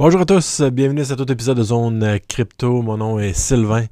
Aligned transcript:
Bonjour 0.00 0.20
à 0.20 0.26
tous, 0.26 0.62
bienvenue 0.62 1.00
à 1.00 1.04
cet 1.06 1.20
autre 1.20 1.32
épisode 1.32 1.58
de 1.58 1.64
Zone 1.64 2.20
Crypto. 2.28 2.82
Mon 2.82 2.98
nom 2.98 3.18
est 3.18 3.32
Sylvain. 3.32 3.86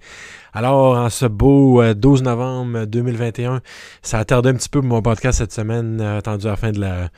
Alors, 0.52 0.96
en 0.96 1.10
ce 1.10 1.26
beau 1.26 1.82
12 1.82 2.22
novembre 2.22 2.84
2021, 2.84 3.60
ça 4.02 4.20
a 4.20 4.24
tardé 4.24 4.50
un 4.50 4.54
petit 4.54 4.68
peu 4.68 4.78
pour 4.78 4.88
mon 4.88 5.02
podcast 5.02 5.38
cette 5.38 5.52
semaine, 5.52 6.00
attendu 6.00 6.46
à 6.46 6.50
la 6.50 6.56
fin 6.56 6.70
de 6.70 6.78
la, 6.78 7.08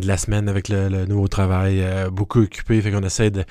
de 0.00 0.06
la 0.06 0.16
semaine 0.16 0.48
avec 0.48 0.68
le, 0.68 1.04
nouveau 1.04 1.28
travail, 1.28 1.82
euh, 1.82 2.08
beaucoup 2.08 2.40
occupé, 2.40 2.80
fait 2.80 2.90
qu'on 2.90 3.02
essaie 3.02 3.30
de 3.30 3.44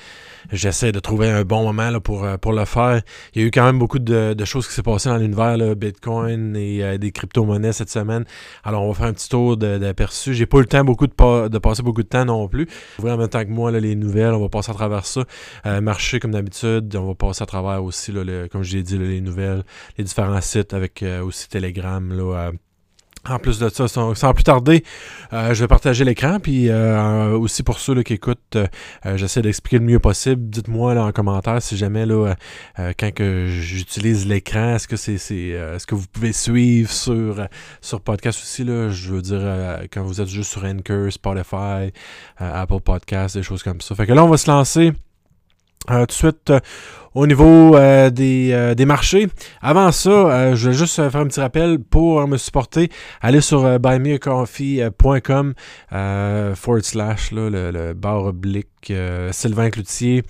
j'essaie 0.50 0.90
de 0.90 0.98
trouver 0.98 1.30
un 1.30 1.44
bon 1.44 1.62
moment 1.62 1.90
là, 1.90 2.00
pour, 2.00 2.24
euh, 2.24 2.36
pour 2.36 2.52
le 2.52 2.64
faire. 2.64 3.00
Il 3.34 3.42
y 3.42 3.44
a 3.44 3.48
eu 3.48 3.50
quand 3.50 3.64
même 3.64 3.78
beaucoup 3.78 4.00
de, 4.00 4.34
de 4.34 4.44
choses 4.44 4.66
qui 4.66 4.74
s'est 4.74 4.82
passées 4.82 5.08
dans 5.08 5.18
l'univers 5.18 5.76
Bitcoin 5.76 6.56
et 6.56 6.82
euh, 6.82 6.98
des 6.98 7.12
crypto-monnaies 7.12 7.72
cette 7.72 7.90
semaine. 7.90 8.24
Alors 8.64 8.82
on 8.82 8.88
va 8.88 8.94
faire 8.94 9.06
un 9.06 9.12
petit 9.12 9.28
tour 9.28 9.56
d'aperçu. 9.56 10.34
J'ai 10.34 10.46
pas 10.46 10.58
eu 10.58 10.62
le 10.62 10.66
temps 10.66 10.84
beaucoup 10.84 11.06
de, 11.06 11.48
de 11.48 11.58
passer 11.58 11.82
beaucoup 11.82 12.02
de 12.02 12.08
temps 12.08 12.24
non 12.24 12.48
plus. 12.48 12.66
Ouvrir 12.98 13.14
en 13.14 13.18
même 13.18 13.28
temps 13.28 13.44
que 13.44 13.50
moi 13.50 13.70
là, 13.70 13.78
les 13.78 13.94
nouvelles, 13.94 14.34
on 14.34 14.40
va 14.40 14.48
passer 14.48 14.72
à 14.72 14.74
travers 14.74 15.06
ça. 15.06 15.24
marché 15.80 16.18
comme 16.18 16.32
d'habitude, 16.32 16.94
on 16.96 17.06
va 17.06 17.14
passer 17.14 17.42
à 17.42 17.46
travers 17.46 17.84
aussi, 17.84 18.10
là, 18.10 18.48
comme 18.48 18.64
je 18.64 18.76
l'ai 18.76 18.82
dit, 18.82 18.98
les 18.98 19.20
nouvelles, 19.20 19.62
les 19.96 20.04
différents 20.04 20.40
sites 20.40 20.74
avec 20.74 21.04
aussi 21.22 21.48
Telegram 21.48 22.12
là, 22.12 22.50
en 23.28 23.38
plus 23.38 23.58
de 23.58 23.68
ça, 23.68 23.86
sans, 23.88 24.34
plus 24.34 24.44
tarder, 24.44 24.84
euh, 25.32 25.54
je 25.54 25.62
vais 25.62 25.68
partager 25.68 26.04
l'écran. 26.04 26.38
Puis 26.40 26.68
euh, 26.68 27.36
aussi 27.36 27.62
pour 27.62 27.78
ceux 27.78 28.02
qui 28.02 28.14
écoutent, 28.14 28.56
euh, 28.56 29.16
j'essaie 29.16 29.42
d'expliquer 29.42 29.78
le 29.78 29.84
mieux 29.84 29.98
possible. 29.98 30.48
Dites-moi 30.48 30.94
en 30.96 31.12
commentaire 31.12 31.62
si 31.62 31.76
jamais 31.76 32.06
là, 32.06 32.34
quand 32.98 33.12
que 33.12 33.46
j'utilise 33.48 34.26
l'écran, 34.26 34.76
est-ce 34.76 34.88
que 34.88 34.96
c'est, 34.96 35.14
est-ce 35.14 35.86
que 35.86 35.94
vous 35.94 36.06
pouvez 36.12 36.32
suivre 36.32 36.90
sur 36.90 37.46
sur 37.80 38.00
podcast 38.00 38.40
aussi 38.42 38.64
là? 38.64 38.88
Je 38.88 39.12
veux 39.12 39.22
dire 39.22 39.78
quand 39.92 40.02
vous 40.02 40.20
êtes 40.20 40.28
juste 40.28 40.50
sur 40.50 40.64
Anchor, 40.64 41.12
Spotify, 41.12 41.92
Apple 42.38 42.80
Podcast, 42.80 43.36
des 43.36 43.42
choses 43.42 43.62
comme 43.62 43.80
ça. 43.80 43.94
Fait 43.94 44.06
que 44.06 44.12
là, 44.12 44.24
on 44.24 44.28
va 44.28 44.36
se 44.36 44.50
lancer. 44.50 44.92
Tout 45.86 46.06
de 46.06 46.12
suite 46.12 46.52
au 47.14 47.26
niveau 47.26 47.76
euh, 47.76 48.10
euh, 48.18 48.74
des, 48.74 48.86
marchés. 48.86 49.28
Avant 49.60 49.92
ça, 49.92 50.10
euh, 50.10 50.54
je 50.54 50.70
vais 50.70 50.74
juste 50.76 50.94
faire 50.96 51.16
un 51.16 51.26
petit 51.26 51.40
rappel 51.40 51.78
pour 51.78 52.26
me 52.26 52.36
supporter. 52.36 52.90
Allez 53.20 53.40
sur 53.40 53.78
buymeacoffee.com 53.78 55.54
forward 55.90 56.82
slash 56.84 57.32
le, 57.32 57.48
le, 57.48 57.94
barre 57.94 58.26
oblique 58.26 58.92
Sylvain 59.30 59.70
Cloutier. 59.70 60.22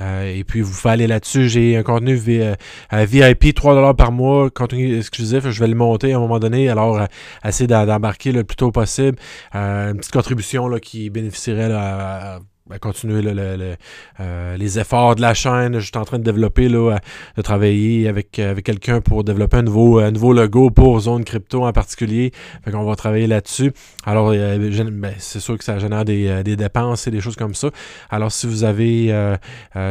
et 0.00 0.44
puis, 0.44 0.60
vous 0.60 0.72
pouvez 0.72 0.92
aller 0.92 1.06
là-dessus. 1.06 1.48
J'ai 1.48 1.76
un 1.76 1.82
contenu 1.82 2.14
VIP 2.14 2.64
3$ 2.90 3.96
par 3.96 4.12
mois, 4.12 4.50
contenu 4.50 4.98
exclusif. 4.98 5.48
Je 5.48 5.60
vais 5.60 5.68
le 5.68 5.74
monter 5.74 6.12
à 6.12 6.16
un 6.16 6.20
moment 6.20 6.38
donné. 6.38 6.68
Alors, 6.68 7.00
essayez 7.44 7.68
d'embarquer 7.68 8.32
le 8.32 8.44
plus 8.44 8.56
tôt 8.56 8.72
possible. 8.72 9.18
une 9.52 9.96
petite 9.98 10.12
contribution 10.12 10.68
là, 10.68 10.80
qui 10.80 11.10
bénéficierait 11.10 11.72
à 11.72 12.40
ben, 12.66 12.78
continuer 12.78 13.22
euh, 13.26 14.56
les 14.56 14.78
efforts 14.78 15.16
de 15.16 15.20
la 15.20 15.34
chaîne. 15.34 15.78
Je 15.80 15.84
suis 15.84 15.98
en 15.98 16.06
train 16.06 16.18
de 16.18 16.22
développer, 16.22 16.70
là, 16.70 16.98
de 17.36 17.42
travailler 17.42 18.08
avec, 18.08 18.38
euh, 18.38 18.52
avec 18.52 18.64
quelqu'un 18.64 19.02
pour 19.02 19.22
développer 19.22 19.58
un 19.58 19.62
nouveau, 19.64 19.98
un 19.98 20.10
nouveau 20.10 20.32
logo 20.32 20.70
pour 20.70 20.98
Zone 21.00 21.24
Crypto 21.24 21.66
en 21.66 21.72
particulier. 21.72 22.32
Fait 22.64 22.70
qu'on 22.70 22.84
va 22.84 22.96
travailler 22.96 23.26
là-dessus. 23.26 23.74
Alors, 24.06 24.30
euh, 24.32 24.56
ben, 24.90 25.12
c'est 25.18 25.40
sûr 25.40 25.58
que 25.58 25.64
ça 25.64 25.78
génère 25.78 26.06
des, 26.06 26.42
des, 26.42 26.56
dépenses 26.56 27.06
et 27.06 27.10
des 27.10 27.20
choses 27.20 27.36
comme 27.36 27.54
ça. 27.54 27.68
Alors, 28.08 28.32
si 28.32 28.46
vous 28.46 28.64
avez, 28.64 29.08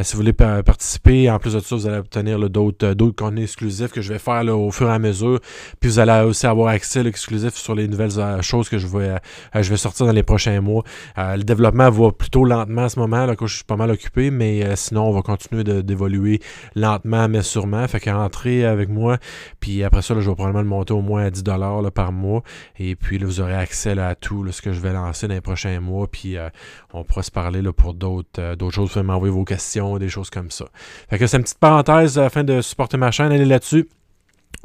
si 0.01 0.13
vous 0.13 0.17
voulez 0.17 0.33
participer, 0.33 1.29
en 1.29 1.37
plus 1.37 1.53
de 1.53 1.59
ça, 1.59 1.75
vous 1.75 1.85
allez 1.85 1.97
obtenir 1.97 2.39
d'autres, 2.49 3.11
contenus 3.11 3.43
exclusifs 3.43 3.91
que 3.91 4.01
je 4.01 4.13
vais 4.13 4.19
faire 4.19 4.43
au 4.47 4.71
fur 4.71 4.89
et 4.89 4.93
à 4.93 4.97
mesure. 4.97 5.39
Puis 5.79 5.91
vous 5.91 5.99
allez 5.99 6.25
aussi 6.25 6.47
avoir 6.47 6.69
accès 6.69 7.01
à 7.01 7.03
l'exclusif 7.03 7.53
sur 7.53 7.75
les 7.75 7.87
nouvelles 7.87 8.41
choses 8.41 8.67
que 8.67 8.79
je 8.79 8.87
vais, 8.87 9.19
je 9.53 9.69
vais 9.69 9.77
sortir 9.77 10.07
dans 10.07 10.11
les 10.11 10.23
prochains 10.23 10.59
mois. 10.59 10.83
le 11.17 11.43
développement 11.43 11.91
va 11.91 12.11
plutôt 12.11 12.45
à 12.63 12.89
ce 12.89 12.99
moment, 12.99 13.25
là, 13.25 13.35
que 13.35 13.47
je 13.47 13.55
suis 13.55 13.63
pas 13.63 13.75
mal 13.75 13.91
occupé, 13.91 14.31
mais 14.31 14.63
euh, 14.63 14.75
sinon, 14.75 15.05
on 15.05 15.11
va 15.11 15.21
continuer 15.21 15.63
d'évoluer 15.63 16.39
lentement, 16.75 17.27
mais 17.27 17.41
sûrement. 17.41 17.87
Fait 17.87 17.99
qu'entrer 17.99 18.65
avec 18.65 18.89
moi, 18.89 19.17
puis 19.59 19.83
après 19.83 20.01
ça, 20.01 20.13
je 20.19 20.29
vais 20.29 20.35
probablement 20.35 20.61
le 20.61 20.67
monter 20.67 20.93
au 20.93 21.01
moins 21.01 21.25
à 21.25 21.29
10$ 21.29 21.83
là, 21.83 21.91
par 21.91 22.11
mois. 22.11 22.43
Et 22.77 22.95
puis 22.95 23.19
là, 23.19 23.25
vous 23.25 23.41
aurez 23.41 23.55
accès 23.55 23.97
à 23.97 24.15
tout 24.15 24.49
ce 24.51 24.61
que 24.61 24.71
je 24.71 24.79
vais 24.79 24.93
lancer 24.93 25.27
dans 25.27 25.33
les 25.33 25.41
prochains 25.41 25.79
mois. 25.79 26.07
Puis 26.07 26.37
euh, 26.37 26.49
on 26.93 27.03
pourra 27.03 27.23
se 27.23 27.31
parler 27.31 27.61
pour 27.71 27.93
d'autres 27.93 28.29
euh, 28.39 28.55
d'autres 28.55 28.75
choses. 28.75 28.89
Vous 28.89 28.93
pouvez 28.93 29.05
m'envoyer 29.05 29.33
vos 29.33 29.45
questions, 29.45 29.97
des 29.97 30.09
choses 30.09 30.29
comme 30.29 30.51
ça. 30.51 30.65
Fait 31.09 31.17
que 31.17 31.27
c'est 31.27 31.37
une 31.37 31.43
petite 31.43 31.59
parenthèse 31.59 32.17
afin 32.17 32.43
de 32.43 32.61
supporter 32.61 32.97
ma 32.97 33.11
chaîne. 33.11 33.31
Allez 33.31 33.45
là-dessus. 33.45 33.87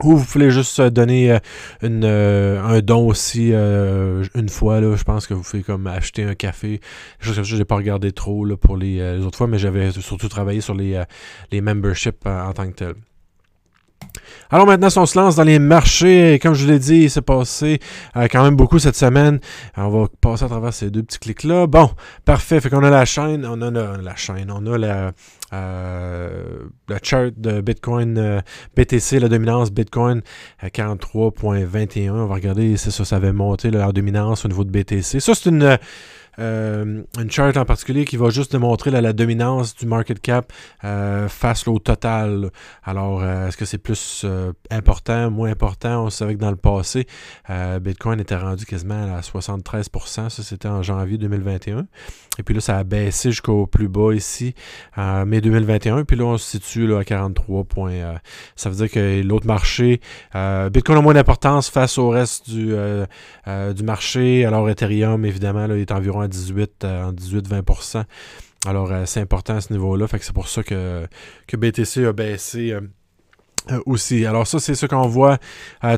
Ou 0.04 0.16
vous 0.16 0.24
pouvez 0.24 0.52
juste 0.52 0.78
euh, 0.78 0.90
donner 0.90 1.32
euh, 1.32 1.38
une, 1.82 2.04
euh, 2.04 2.62
un 2.62 2.80
don 2.80 3.08
aussi 3.08 3.50
une 3.50 4.48
fois. 4.48 4.80
Là, 4.80 4.94
je 4.94 5.02
pense 5.02 5.26
que 5.26 5.34
vous 5.34 5.42
pouvez 5.42 5.62
comme 5.64 5.86
acheter 5.88 6.22
un 6.22 6.34
café. 6.34 6.80
Je 7.18 7.56
n'ai 7.56 7.64
pas 7.64 7.76
regardé 7.76 8.12
trop 8.12 8.44
là, 8.44 8.56
pour 8.56 8.76
les, 8.76 9.18
autres 9.20 9.36
fois, 9.36 9.48
mais 9.48 9.58
j'avais 9.58 9.90
surtout 9.90 10.28
travaillé 10.28 10.60
sur 10.60 10.74
les, 10.74 11.02
les 11.50 11.60
memberships 11.60 12.26
en, 12.26 12.52
tant 12.52 12.68
que 12.68 12.74
tel. 12.74 12.94
Alors 14.50 14.66
maintenant, 14.66 14.88
si 14.88 14.98
on 14.98 15.04
se 15.04 15.18
lance 15.18 15.36
dans 15.36 15.42
les 15.42 15.58
marchés, 15.58 16.38
comme 16.40 16.54
je 16.54 16.66
l'ai 16.66 16.78
dit, 16.78 17.02
il 17.02 17.10
s'est 17.10 17.20
passé 17.20 17.80
quand 18.14 18.42
même 18.42 18.56
beaucoup 18.56 18.78
cette 18.78 18.96
semaine. 18.96 19.40
on 19.76 19.90
va 19.90 20.06
passer 20.20 20.44
à 20.44 20.48
travers 20.48 20.72
ces 20.72 20.90
deux 20.90 21.02
petits 21.02 21.18
clics-là. 21.18 21.66
Bon, 21.66 21.90
parfait. 22.24 22.58
Fait 22.60 22.70
qu'on 22.70 22.82
a 22.82 22.88
la 22.88 23.04
chaîne, 23.04 23.46
on 23.46 23.60
a 23.60 23.70
la 23.70 24.16
chaîne, 24.16 24.50
on 24.50 24.64
a 24.72 24.78
la, 24.78 25.12
euh, 25.52 26.64
chart 27.02 27.32
de 27.36 27.60
Bitcoin, 27.60 28.16
euh, 28.16 28.40
BTC, 28.74 29.18
la 29.20 29.28
dominance 29.28 29.70
Bitcoin 29.70 30.22
à 30.60 30.68
43.21. 30.68 32.12
On 32.12 32.26
va 32.26 32.34
regarder, 32.34 32.78
c'est 32.78 32.90
ça, 32.90 33.04
ça 33.04 33.16
avait 33.16 33.32
monté 33.32 33.70
la 33.70 33.92
dominance 33.92 34.46
au 34.46 34.48
niveau 34.48 34.64
de 34.64 34.70
BTC. 34.70 35.20
Ça, 35.20 35.34
c'est 35.34 35.50
une 35.50 35.78
euh, 36.38 37.02
une 37.18 37.30
chart 37.30 37.56
en 37.56 37.64
particulier 37.64 38.04
qui 38.04 38.16
va 38.16 38.30
juste 38.30 38.52
démontrer 38.52 38.90
la 38.90 39.12
dominance 39.12 39.74
du 39.74 39.86
market 39.86 40.20
cap 40.20 40.52
euh, 40.84 41.28
face 41.28 41.66
au 41.66 41.78
total. 41.78 42.50
Alors, 42.84 43.22
euh, 43.22 43.48
est-ce 43.48 43.56
que 43.56 43.64
c'est 43.64 43.78
plus 43.78 44.24
important, 44.70 45.30
moins 45.30 45.50
important? 45.50 46.04
On 46.04 46.10
savait 46.10 46.34
que 46.34 46.40
dans 46.40 46.50
le 46.50 46.56
passé, 46.56 47.06
Bitcoin 47.80 48.20
était 48.20 48.36
rendu 48.36 48.64
quasiment 48.64 49.16
à 49.16 49.20
73%. 49.20 50.28
Ça, 50.28 50.42
c'était 50.42 50.68
en 50.68 50.82
janvier 50.82 51.18
2021. 51.18 51.86
Et 52.38 52.42
puis 52.44 52.54
là, 52.54 52.60
ça 52.60 52.78
a 52.78 52.84
baissé 52.84 53.30
jusqu'au 53.30 53.66
plus 53.66 53.88
bas 53.88 54.12
ici 54.14 54.54
en 54.96 55.26
mai 55.26 55.40
2021. 55.40 56.04
Puis 56.04 56.16
là, 56.16 56.24
on 56.24 56.38
se 56.38 56.58
situe 56.58 56.94
à 56.94 57.04
43 57.04 57.64
points. 57.64 58.18
ça 58.54 58.70
veut 58.70 58.76
dire 58.76 58.90
que 58.90 59.22
l'autre 59.22 59.46
marché, 59.46 60.00
Bitcoin 60.34 60.98
a 60.98 61.02
moins 61.02 61.14
d'importance 61.14 61.68
face 61.68 61.98
au 61.98 62.10
reste 62.10 62.48
du, 62.48 62.74
du 63.74 63.82
marché. 63.82 64.44
Alors, 64.44 64.68
Ethereum, 64.70 65.24
évidemment, 65.24 65.66
là, 65.66 65.76
est 65.76 65.90
environ 65.90 66.20
à 66.20 66.27
18, 66.28 66.84
en 66.84 67.12
18-20%. 67.12 68.04
Alors, 68.66 68.92
euh, 68.92 69.04
c'est 69.06 69.20
important 69.20 69.56
à 69.56 69.60
ce 69.60 69.72
niveau-là. 69.72 70.06
C'est 70.20 70.32
pour 70.32 70.48
ça 70.48 70.62
que, 70.62 71.06
que 71.46 71.56
BTC 71.56 72.04
a 72.04 72.12
baissé. 72.12 72.76
Euh, 73.70 73.74
euh, 73.74 73.80
aussi. 73.86 74.26
Alors 74.26 74.46
ça, 74.46 74.58
c'est 74.58 74.74
ce 74.74 74.86
qu'on 74.86 75.06
voit. 75.08 75.38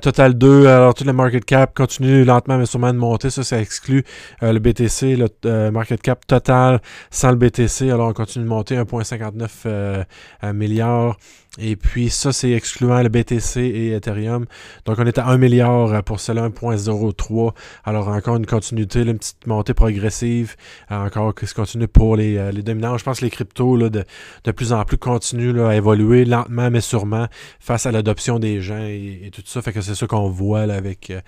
Total 0.03 0.35
2, 0.35 0.67
alors 0.67 0.95
tout 0.95 1.05
le 1.05 1.13
market 1.13 1.45
cap 1.45 1.75
continue 1.75 2.25
lentement 2.25 2.59
mais 2.59 2.67
sûrement 2.67 2.93
de 2.93 2.99
monter. 2.99 3.31
Ça, 3.31 3.43
ça 3.43 3.61
exclut 3.61 4.05
le 4.43 4.59
BTC, 4.59 5.17
le 5.17 5.71
market 5.71 6.01
cap 6.03 6.27
total 6.27 6.81
sans 7.11 7.31
le 7.31 7.37
BTC. 7.37 7.91
Alors 7.91 8.09
on 8.09 8.13
continue 8.13 8.45
de 8.45 8.49
monter 8.49 8.77
1,59 8.77 10.53
milliard. 10.53 11.17
Et 11.59 11.75
puis 11.75 12.11
ça, 12.11 12.33
c'est 12.33 12.53
excluant 12.53 13.03
le 13.03 13.09
BTC 13.09 13.61
et 13.61 13.93
Ethereum. 13.93 14.47
Donc 14.85 14.99
on 15.01 15.07
est 15.07 15.19
à 15.19 15.27
1 15.27 15.37
milliard 15.37 16.03
pour 16.05 16.21
cela, 16.21 16.49
1.03. 16.49 17.53
Alors 17.85 18.07
encore 18.09 18.37
une 18.37 18.47
continuité, 18.47 19.03
une 19.03 19.19
petite 19.19 19.47
montée 19.49 19.75
progressive. 19.75 20.55
Encore 20.91 21.35
qui 21.35 21.49
se 21.49 21.55
continue 21.55 21.89
pour 21.89 22.15
les, 22.15 22.37
euh, 22.37 22.53
les 22.53 22.63
dominants. 22.63 22.97
Je 22.99 23.05
pense 23.05 23.19
que 23.19 23.25
les 23.25 23.31
cryptos 23.31 23.77
là, 23.77 23.89
de, 23.89 24.05
de 24.45 24.51
plus 24.53 24.73
en 24.73 24.85
plus 24.85 24.97
continuent 24.97 25.61
à 25.63 25.75
évoluer 25.75 26.25
lentement 26.25 26.71
mais 26.71 26.81
sûrement 26.81 27.27
face 27.59 27.87
à 27.87 27.93
l'adoption 27.93 28.39
des 28.39 28.61
gens 28.61 28.79
et, 28.79 29.31
tout 29.33 29.43
ça. 29.45 29.63
Fait 29.63 29.73
que 29.73 29.81
c'est 29.81 29.95
ça 29.95 30.07
qu'on 30.07 30.29
voit 30.29 30.67
là, 30.67 30.75
avec, 30.75 31.11
euh, 31.11 31.21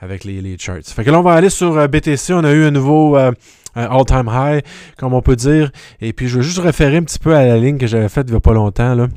avec 0.00 0.24
les, 0.24 0.56
charts. 0.58 0.84
Fait 0.84 1.04
que 1.04 1.10
là, 1.10 1.18
on 1.18 1.22
va 1.22 1.34
aller 1.34 1.50
sur 1.50 1.76
euh, 1.76 1.86
BTC. 1.86 2.32
On 2.32 2.44
a 2.44 2.52
eu 2.52 2.64
un 2.64 2.70
nouveau 2.70 3.16
all-time 3.74 4.30
high, 4.32 4.62
comme 4.96 5.12
on 5.12 5.22
peut 5.22 5.36
dire. 5.36 5.70
Et 6.00 6.12
puis 6.12 6.28
je 6.28 6.38
vais 6.38 6.42
juste 6.42 6.58
référer 6.58 6.96
un 6.96 7.02
petit 7.02 7.18
peu 7.18 7.34
à 7.34 7.44
la 7.44 7.58
ligne 7.58 7.78
que 7.78 7.86
j'avais 7.86 8.08
faite 8.08 8.26
il 8.28 8.32
n'y 8.32 8.36
a 8.36 8.40
pas 8.40 8.54
longtemps. 8.54 8.94
Là. 8.94 9.08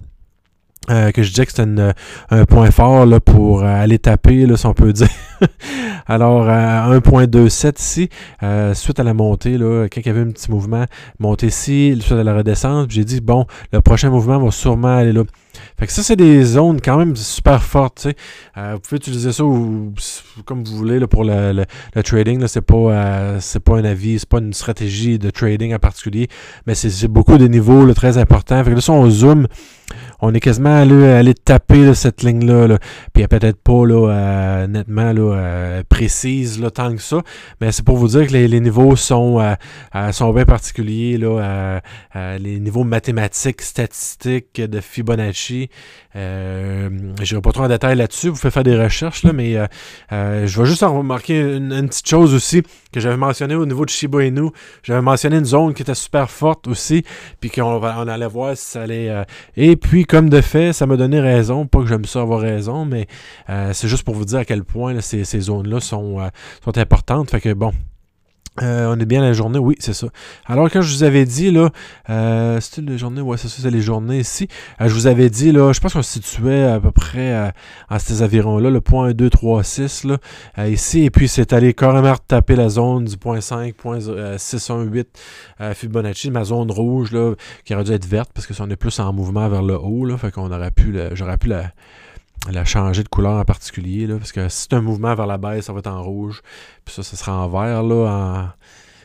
Euh, 0.90 1.12
que 1.12 1.22
je 1.22 1.30
disais 1.30 1.46
que 1.46 1.52
c'était 1.52 1.94
un 2.32 2.46
point 2.46 2.72
fort 2.72 3.06
là, 3.06 3.20
pour 3.20 3.62
euh, 3.62 3.66
aller 3.66 4.00
taper, 4.00 4.48
là, 4.48 4.58
si 4.58 4.66
on 4.66 4.74
peut 4.74 4.92
dire. 4.92 5.10
Alors, 6.10 6.48
1.27 6.48 7.80
ici, 7.80 8.10
suite 8.74 9.00
à 9.00 9.04
la 9.04 9.14
montée, 9.14 9.58
là, 9.58 9.88
quand 9.88 10.02
il 10.02 10.08
y 10.08 10.10
avait 10.10 10.22
un 10.22 10.32
petit 10.32 10.50
mouvement, 10.52 10.86
monter 11.20 11.48
ici, 11.48 11.96
suite 12.02 12.18
à 12.18 12.24
la 12.24 12.36
redescente, 12.36 12.90
j'ai 12.90 13.06
dit, 13.06 13.22
bon, 13.22 13.46
le 13.72 13.80
prochain 13.82 14.10
mouvement 14.10 14.40
va 14.40 14.52
sûrement 14.52 14.98
aller 14.98 15.14
là. 15.14 15.24
Fait 15.78 15.88
que 15.88 15.94
ça, 15.94 16.04
c'est 16.04 16.16
des 16.16 16.44
zones 16.44 16.82
quand 16.82 16.98
même 16.98 17.16
super 17.16 17.64
fortes. 17.64 18.08
Euh, 18.58 18.74
vous 18.74 18.80
pouvez 18.80 18.98
utiliser 18.98 19.32
ça 19.32 19.44
comme 20.46 20.64
vous 20.64 20.76
voulez 20.76 21.00
pour 21.08 21.24
le, 21.24 21.66
trading. 22.04 22.46
C'est 22.48 22.62
pas, 22.62 22.76
euh, 22.76 23.40
pas 23.64 23.78
un 23.78 23.86
avis, 23.86 24.20
c'est 24.20 24.30
pas 24.30 24.40
une 24.40 24.54
stratégie 24.54 25.18
de 25.20 25.30
trading 25.30 25.74
en 25.74 25.80
particulier, 25.80 26.28
mais 26.66 26.76
c'est 26.76 27.08
beaucoup 27.08 27.38
de 27.38 27.48
niveaux 27.48 27.92
très 27.94 28.18
importants. 28.18 28.64
Fait 28.64 28.72
que 28.72 28.76
là, 28.76 28.82
si 28.82 28.90
on 28.90 29.10
zoom, 29.10 29.48
on 30.22 30.34
est 30.34 30.40
quasiment 30.40 30.76
allé, 30.76 31.08
allé 31.08 31.34
taper 31.34 31.94
cette 31.94 32.24
ligne-là. 32.24 32.68
Là. 32.68 32.80
Puis 33.14 33.24
elle 33.24 33.30
peut-être 33.30 33.62
pas 33.62 33.86
là, 33.86 34.10
euh, 34.10 34.68
nettement 34.68 35.14
là, 35.14 35.36
euh, 35.36 35.84
précise 35.88 36.60
là, 36.60 36.72
tant 36.72 36.94
que 36.94 37.02
ça. 37.02 37.22
Mais 37.62 37.72
c'est 37.72 37.86
pour 37.86 37.98
vous 37.98 38.10
dire 38.10 38.28
que 38.28 38.34
les, 38.34 38.48
les 38.48 38.60
niveaux 38.60 38.96
sont, 38.96 39.40
euh, 39.40 40.12
sont 40.12 40.34
bien 40.34 40.46
particuliers. 40.46 41.18
Là, 41.18 41.82
les 42.38 42.60
niveaux 42.60 42.84
mathématiques, 42.84 43.62
statistiques 43.62 44.62
de 44.62 44.82
Fibonacci. 44.82 45.70
Euh, 46.16 46.90
je 47.22 47.36
n'irai 47.36 47.42
pas 47.42 47.52
trop 47.52 47.64
en 47.64 47.68
détail 47.68 47.96
là-dessus. 47.96 48.30
Vous 48.30 48.36
faites 48.36 48.54
faire 48.54 48.64
des 48.64 48.78
recherches, 48.78 49.24
là, 49.24 49.32
mais 49.32 49.56
je 50.12 50.60
vais 50.60 50.66
juste 50.66 50.84
en 50.84 50.98
remarquer 50.98 51.40
une, 51.40 51.72
une, 51.72 51.88
petite 51.88 52.08
chose 52.08 52.34
aussi 52.34 52.62
que 52.92 53.00
j'avais 53.00 53.18
mentionné 53.18 53.56
au 53.56 53.66
niveau 53.66 53.86
de 53.86 53.90
Shiba 53.90 54.24
Inu. 54.24 54.50
J'avais 54.84 55.02
mentionné 55.02 55.38
une 55.38 55.46
zone 55.46 55.74
qui 55.74 55.84
était 55.84 55.96
super 55.96 56.30
forte 56.30 56.68
aussi, 56.68 57.04
puis 57.40 57.50
qu'on 57.50 57.82
on 57.82 58.08
allait 58.08 58.28
voir 58.28 58.58
si 58.58 58.66
ça 58.66 58.82
allait. 58.84 59.26
et 59.56 59.76
puis, 59.76 60.06
comme 60.10 60.30
de 60.30 60.42
fait, 60.42 60.74
ça 60.74 60.88
m'a 60.88 60.98
donné 60.98 61.20
raison. 61.20 61.68
Pas 61.68 61.80
que 61.80 61.86
j'aime 61.86 62.06
ça 62.06 62.22
avoir 62.22 62.42
raison, 62.42 62.84
mais 62.84 63.08
euh, 63.50 63.72
c'est 63.74 63.88
juste 63.88 64.04
pour 64.04 64.16
vous 64.16 64.26
dire 64.26 64.40
à 64.40 64.46
quel 64.46 64.64
point 64.64 65.00
ces, 65.02 65.24
zones-là 65.24 65.80
sont, 65.80 66.20
euh, 66.20 66.28
sont 66.64 66.78
importantes. 66.78 67.30
Fait 67.30 67.40
que 67.40 67.54
bon, 67.54 67.72
euh, 68.62 68.94
on 68.94 69.00
est 69.00 69.06
bien 69.06 69.22
la 69.22 69.34
journée, 69.34 69.60
oui, 69.60 69.76
c'est 69.80 69.94
ça. 69.94 70.08
Alors, 70.46 70.70
quand 70.70 70.82
je 70.82 70.94
vous 70.94 71.04
avais 71.04 71.26
dit, 71.26 71.52
là, 71.52 71.70
euh, 72.10 72.60
c'était 72.60 72.82
les 72.82 72.98
journées, 72.98 73.22
ouais, 73.22 73.38
c'est 73.38 73.48
ça, 73.48 73.62
c'est 73.62 73.72
les 73.72 73.82
journées 73.82 74.20
ici. 74.20 74.48
je 74.80 74.94
vous 74.94 75.08
avais 75.08 75.30
dit, 75.30 75.52
là, 75.52 75.72
je 75.72 75.80
pense 75.80 75.94
qu'on 75.94 76.02
se 76.02 76.12
situait 76.12 76.64
à 76.64 76.80
peu 76.80 76.92
près 76.92 77.34
à, 77.90 78.00
ces 78.00 78.22
environs-là, 78.22 78.70
le 78.70 78.82
point 78.82 79.14
2, 79.14 79.30
3, 79.30 79.64
6, 79.64 80.04
là, 80.06 80.18
ici. 80.68 81.06
Et 81.06 81.10
puis, 81.10 81.28
c'est 81.28 81.54
allé 81.54 81.74
carrément 81.74 82.16
taper 82.28 82.56
la 82.56 82.70
zone 82.70 83.06
du 83.06 83.18
point 83.18 83.42
5, 83.42 83.76
point 83.76 84.00
6, 84.38 84.70
1, 84.70 84.84
8 84.84 85.08
Fibonacci, 85.74 86.32
ma 86.32 86.44
zone 86.44 86.72
rouge, 86.72 87.12
là, 87.12 87.34
qui 87.64 87.74
aurait 87.74 87.84
dû 87.84 87.94
être 87.94 88.06
verte 88.06 88.32
parce 88.34 88.48
que 88.48 88.54
ça, 88.54 88.64
on 88.66 88.70
est 88.70 88.76
plus 88.76 89.00
en 89.00 89.14
mouvement 89.14 89.48
vers 89.48 89.64
le 89.64 89.78
haut, 89.78 90.06
là. 90.06 90.18
Fait 90.18 90.32
qu'on 90.32 90.52
aurait 90.52 90.72
pu, 90.72 90.98
j'aurais 91.14 91.38
pu 91.38 91.48
la 91.48 91.72
elle 92.48 92.58
a 92.58 92.66
changé 92.66 93.04
de 93.04 93.10
couleur 93.10 93.34
en 93.34 93.44
particulier, 93.44 94.08
là, 94.08 94.18
parce 94.18 94.32
que 94.32 94.48
si 94.50 94.62
c'est 94.64 94.74
un 94.74 94.82
mouvement 94.82 95.14
vers 95.14 95.28
la 95.28 95.38
baisse, 95.38 95.66
ça 95.66 95.74
va 95.74 95.80
être 95.80 95.88
en 95.88 96.02
rouge. 96.02 96.42
Puis 96.86 96.96
ça, 96.96 97.04
ça 97.04 97.18
sera 97.18 97.34
en 97.34 97.50
vert, 97.50 97.84
là, 97.84 98.56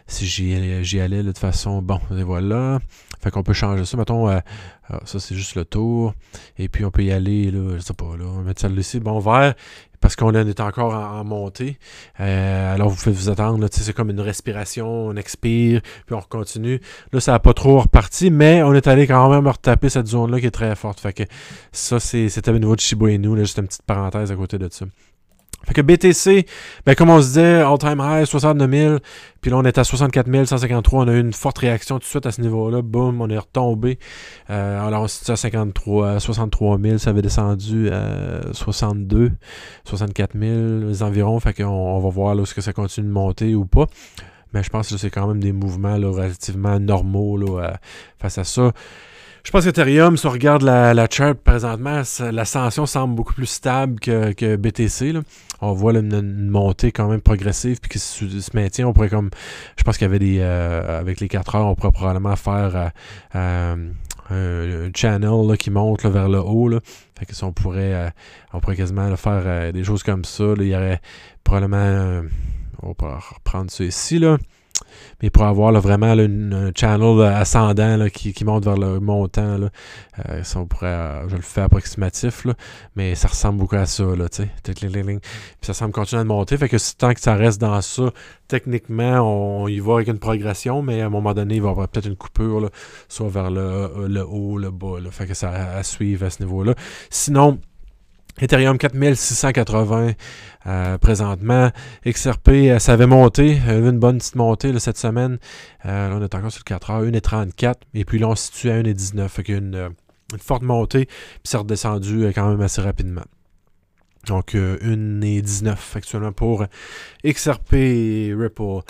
si 0.06 0.26
j'y 0.26 1.00
allais, 1.00 1.22
de 1.22 1.28
toute 1.28 1.38
façon. 1.38 1.82
Bon, 1.82 2.00
et 2.16 2.22
voilà. 2.22 2.78
Fait 3.24 3.30
qu'on 3.30 3.42
peut 3.42 3.54
changer 3.54 3.86
ça. 3.86 3.96
Mettons, 3.96 4.28
euh, 4.28 4.38
ah, 4.90 5.00
ça, 5.06 5.18
c'est 5.18 5.34
juste 5.34 5.54
le 5.54 5.64
tour. 5.64 6.12
Et 6.58 6.68
puis, 6.68 6.84
on 6.84 6.90
peut 6.90 7.02
y 7.02 7.10
aller, 7.10 7.50
là, 7.50 7.76
je 7.76 7.80
sais 7.80 7.94
pas, 7.94 8.16
là, 8.18 8.24
on 8.26 8.36
va 8.36 8.42
mettre 8.42 8.60
celle 8.60 8.78
ici, 8.78 9.00
bon, 9.00 9.18
vert 9.18 9.54
parce 10.04 10.16
qu'on 10.16 10.34
est 10.34 10.60
encore 10.60 10.92
en, 10.92 11.24
montée. 11.24 11.78
Euh, 12.20 12.74
alors, 12.74 12.90
vous 12.90 12.96
pouvez 12.96 13.16
vous 13.16 13.30
attendre. 13.30 13.66
C'est 13.70 13.94
comme 13.94 14.10
une 14.10 14.20
respiration, 14.20 14.86
on 14.86 15.16
expire, 15.16 15.80
puis 16.04 16.14
on 16.14 16.20
continue. 16.20 16.78
Là, 17.10 17.20
ça 17.20 17.32
n'a 17.32 17.38
pas 17.38 17.54
trop 17.54 17.80
reparti, 17.80 18.30
mais 18.30 18.62
on 18.62 18.74
est 18.74 18.86
allé 18.86 19.06
quand 19.06 19.30
même 19.30 19.48
retaper 19.48 19.88
cette 19.88 20.08
zone-là 20.08 20.40
qui 20.40 20.46
est 20.46 20.50
très 20.50 20.76
forte. 20.76 21.00
Fait 21.00 21.14
que 21.14 21.22
ça, 21.72 21.98
c'était 22.00 22.50
au 22.50 22.58
niveau 22.58 22.76
de 22.76 22.80
Shiba 22.80 23.12
Inu. 23.12 23.38
juste 23.38 23.56
une 23.56 23.66
petite 23.66 23.84
parenthèse 23.86 24.30
à 24.30 24.36
côté 24.36 24.58
de 24.58 24.68
ça. 24.70 24.84
Fait 25.66 25.74
que 25.74 25.80
BTC, 25.80 26.46
ben 26.86 26.94
comme 26.94 27.10
on 27.10 27.20
se 27.20 27.28
disait, 27.28 27.62
all-time 27.62 28.00
high, 28.00 28.24
69 28.24 28.70
000. 28.70 28.98
Puis 29.40 29.50
là, 29.50 29.58
on 29.58 29.64
est 29.64 29.76
à 29.78 29.84
64 29.84 30.46
153. 30.46 31.04
On 31.04 31.08
a 31.08 31.12
eu 31.12 31.20
une 31.20 31.32
forte 31.32 31.58
réaction 31.58 31.96
tout 31.96 32.04
de 32.04 32.08
suite 32.08 32.26
à 32.26 32.32
ce 32.32 32.40
niveau-là. 32.40 32.82
Boum, 32.82 33.20
on 33.20 33.28
est 33.28 33.38
retombé. 33.38 33.98
Euh, 34.50 34.86
alors, 34.86 35.02
on 35.02 35.08
s'est 35.08 35.30
à 35.30 35.36
53, 35.36 36.20
63 36.20 36.78
000. 36.78 36.98
Ça 36.98 37.10
avait 37.10 37.22
descendu 37.22 37.90
à 37.90 38.52
62, 38.52 39.32
64 39.84 40.38
000 40.38 41.02
environ. 41.02 41.38
Fait 41.40 41.52
qu'on 41.52 41.64
on 41.64 42.00
va 42.00 42.08
voir 42.08 42.34
là, 42.34 42.42
est-ce 42.42 42.54
que 42.54 42.60
ça 42.60 42.72
continue 42.72 43.06
de 43.06 43.12
monter 43.12 43.54
ou 43.54 43.64
pas. 43.64 43.86
Mais 44.54 44.62
je 44.62 44.70
pense 44.70 44.88
que 44.88 44.96
c'est 44.96 45.10
quand 45.10 45.26
même 45.26 45.40
des 45.40 45.52
mouvements 45.52 45.96
là, 45.96 46.08
relativement 46.08 46.78
normaux 46.78 47.36
là, 47.36 47.64
euh, 47.64 47.72
face 48.18 48.38
à 48.38 48.44
ça. 48.44 48.72
Je 49.44 49.50
pense 49.50 49.64
qu'Ethereum, 49.64 50.16
si 50.16 50.26
on 50.26 50.30
regarde 50.30 50.62
la, 50.62 50.94
la 50.94 51.06
chart 51.10 51.36
présentement, 51.36 52.02
l'ascension 52.32 52.86
semble 52.86 53.14
beaucoup 53.14 53.34
plus 53.34 53.46
stable 53.46 54.00
que, 54.00 54.56
BTC. 54.56 55.12
On 55.64 55.72
voit 55.72 55.92
une, 55.92 56.50
montée 56.50 56.92
quand 56.92 57.08
même 57.08 57.20
progressive 57.20 57.80
puis 57.80 57.88
qui 57.88 57.98
se, 57.98 58.24
maintient. 58.54 58.86
On 58.86 58.92
pourrait 58.92 59.08
comme. 59.08 59.30
Je 59.76 59.82
pense 59.82 59.96
qu'il 59.96 60.04
y 60.04 60.10
avait 60.10 60.18
des. 60.18 60.38
Euh, 60.40 61.00
avec 61.00 61.20
les 61.20 61.28
4 61.28 61.54
heures, 61.54 61.66
on 61.66 61.74
pourrait 61.74 61.92
probablement 61.92 62.36
faire 62.36 62.92
euh, 63.34 63.76
euh, 64.30 64.88
un 64.88 64.90
channel 64.94 65.56
qui 65.58 65.70
monte 65.70 66.04
vers 66.04 66.28
le 66.28 66.38
haut. 66.38 66.68
Là. 66.68 66.80
Fait 67.18 67.26
que 67.26 67.34
si 67.34 67.44
on 67.44 67.52
pourrait, 67.52 68.12
on 68.52 68.60
pourrait 68.60 68.76
quasiment 68.76 69.14
faire 69.16 69.72
des 69.72 69.84
choses 69.84 70.02
comme 70.02 70.24
ça, 70.24 70.44
il 70.58 70.68
y 70.68 70.76
aurait 70.76 71.00
probablement. 71.44 72.22
on 72.82 72.94
va 73.00 73.18
reprendre 73.18 73.70
ça 73.70 73.84
ici. 73.84 74.18
Là. 74.18 74.38
Mais 75.22 75.30
pour 75.30 75.44
avoir 75.44 75.72
vraiment 75.80 76.12
un 76.12 76.70
channel 76.74 77.22
ascendant 77.22 78.08
qui, 78.08 78.44
monte 78.44 78.64
vers 78.64 78.76
le 78.76 79.00
montant, 79.00 79.60
euh, 79.62 79.68
euh, 80.18 81.28
je 81.28 81.36
le 81.36 81.42
fais 81.42 81.62
approximatif, 81.62 82.46
mais 82.96 83.14
ça 83.14 83.28
ressemble 83.28 83.58
beaucoup 83.58 83.76
à 83.76 83.86
ça. 83.86 84.04
Là, 84.04 84.26
Puis 84.28 85.20
ça 85.62 85.74
semble 85.74 85.92
continuer 85.92 86.22
de 86.22 86.28
monter. 86.28 86.56
Fait 86.56 86.68
que 86.68 86.76
tant 86.96 87.14
que 87.14 87.20
ça 87.20 87.34
reste 87.34 87.60
dans 87.60 87.80
ça, 87.80 88.12
techniquement, 88.48 89.20
on, 89.20 89.68
y 89.68 89.80
va 89.80 89.94
avec 89.94 90.08
une 90.08 90.18
progression, 90.18 90.82
mais 90.82 91.00
à 91.00 91.06
un 91.06 91.10
moment 91.10 91.34
donné, 91.34 91.56
il 91.56 91.62
va 91.62 91.68
y 91.68 91.70
avoir 91.70 91.88
peut-être 91.88 92.06
une 92.06 92.16
coupure, 92.16 92.70
soit 93.08 93.28
vers 93.28 93.50
le, 93.50 94.06
le 94.08 94.26
haut, 94.26 94.58
le 94.58 94.70
bas. 94.70 94.96
Fait 95.10 95.26
que 95.26 95.34
ça 95.34 95.50
à 95.50 95.82
suivre 95.82 96.26
à 96.26 96.30
ce 96.30 96.42
niveau-là. 96.42 96.74
Sinon, 97.10 97.58
Ethereum 98.40 98.78
4680 98.78 100.14
euh, 100.66 100.98
présentement. 100.98 101.70
XRP, 102.06 102.48
euh, 102.48 102.78
ça 102.78 102.94
avait 102.94 103.06
monté, 103.06 103.60
euh, 103.68 103.90
une 103.90 103.98
bonne 103.98 104.18
petite 104.18 104.34
montée 104.34 104.76
cette 104.78 104.98
semaine. 104.98 105.38
là, 105.84 106.10
on 106.12 106.22
est 106.22 106.34
encore 106.34 106.50
sur 106.50 106.60
le 106.60 106.68
4 106.68 106.90
heures, 106.90 107.04
1,34. 107.04 107.74
Et 107.94 108.04
puis 108.04 108.18
là, 108.18 108.28
on 108.28 108.34
se 108.34 108.46
situe 108.46 108.70
à 108.70 108.82
1,19. 108.82 109.28
Fait 109.28 109.48
y 109.48 109.54
a 109.54 109.58
une, 109.58 109.90
une, 110.32 110.38
forte 110.40 110.62
montée, 110.62 111.06
puis 111.06 111.40
c'est 111.44 111.58
redescendu 111.58 112.26
quand 112.34 112.48
même 112.48 112.60
assez 112.60 112.80
rapidement. 112.80 113.24
Donc, 114.26 114.54
1,19 114.54 115.76
actuellement 115.94 116.32
pour 116.32 116.64
XRP 117.24 117.72
Ripple. 118.34 118.80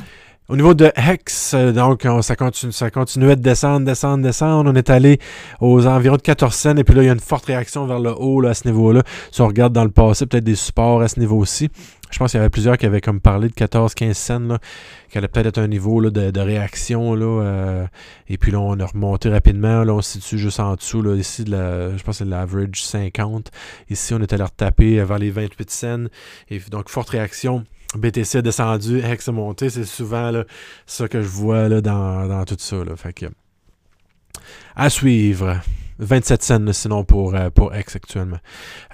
Au 0.50 0.56
niveau 0.56 0.74
de 0.74 0.92
Hex, 0.94 1.54
euh, 1.54 1.72
donc 1.72 2.06
ça, 2.20 2.36
continue, 2.36 2.70
ça 2.70 2.90
continuait 2.90 3.34
de 3.34 3.40
descendre, 3.40 3.86
descendre, 3.86 4.22
descendre. 4.22 4.70
On 4.70 4.74
est 4.74 4.90
allé 4.90 5.18
aux 5.58 5.86
environs 5.86 6.16
de 6.16 6.22
14 6.22 6.54
cents 6.54 6.76
et 6.76 6.84
puis 6.84 6.94
là, 6.94 7.02
il 7.02 7.06
y 7.06 7.08
a 7.08 7.14
une 7.14 7.18
forte 7.18 7.46
réaction 7.46 7.86
vers 7.86 7.98
le 7.98 8.12
haut 8.14 8.44
à 8.44 8.52
ce 8.52 8.68
niveau-là. 8.68 9.02
Si 9.30 9.40
on 9.40 9.46
regarde 9.46 9.72
dans 9.72 9.84
le 9.84 9.90
passé, 9.90 10.26
peut-être 10.26 10.44
des 10.44 10.54
supports 10.54 11.00
à 11.00 11.08
ce 11.08 11.18
niveau-ci. 11.18 11.70
Je 12.10 12.18
pense 12.18 12.32
qu'il 12.32 12.38
y 12.38 12.40
avait 12.42 12.50
plusieurs 12.50 12.76
qui 12.76 12.84
avaient 12.84 13.00
comme 13.00 13.20
parlé 13.20 13.48
de 13.48 13.54
14-15 13.54 14.12
cents, 14.12 14.38
là, 14.40 14.58
qui 15.08 15.16
allait 15.16 15.28
peut-être 15.28 15.46
être 15.46 15.58
un 15.58 15.66
niveau 15.66 16.02
de, 16.10 16.40
réaction. 16.40 17.14
Là, 17.14 17.24
euh, 17.24 17.86
et 18.28 18.36
puis 18.36 18.52
là, 18.52 18.60
on 18.60 18.78
a 18.78 18.84
remonté 18.84 19.30
rapidement. 19.30 19.82
Là, 19.82 19.94
on 19.94 20.02
se 20.02 20.20
situe 20.20 20.36
juste 20.36 20.60
en 20.60 20.74
dessous. 20.74 21.00
Là, 21.00 21.16
ici, 21.16 21.44
de 21.44 21.96
je 21.96 22.02
pense 22.02 22.18
que 22.18 22.24
c'est 22.24 22.30
l'average 22.30 22.84
50. 22.84 23.50
Ici, 23.88 24.12
on 24.12 24.20
est 24.20 24.30
allé 24.34 24.44
retaper 24.44 25.02
vers 25.04 25.18
les 25.18 25.30
28 25.30 25.70
cents. 25.70 26.04
Et 26.50 26.60
donc, 26.70 26.90
forte 26.90 27.08
réaction. 27.08 27.64
BTC 27.98 28.38
a 28.38 28.42
descendu, 28.42 29.00
Hex 29.00 29.28
a 29.28 29.32
monté. 29.32 29.70
C'est 29.70 29.84
souvent 29.84 30.30
là, 30.30 30.44
ça 30.86 31.08
que 31.08 31.22
je 31.22 31.28
vois 31.28 31.68
là, 31.68 31.80
dans, 31.80 32.44
tout 32.44 32.56
ça. 32.58 32.76
Là. 32.76 32.96
Fait 32.96 33.12
que, 33.12 33.26
à 34.76 34.90
suivre. 34.90 35.60
27 35.98 36.42
cents 36.42 36.72
sinon 36.72 37.04
pour, 37.04 37.34
euh, 37.34 37.50
pour 37.50 37.74
X 37.74 37.94
actuellement. 37.94 38.38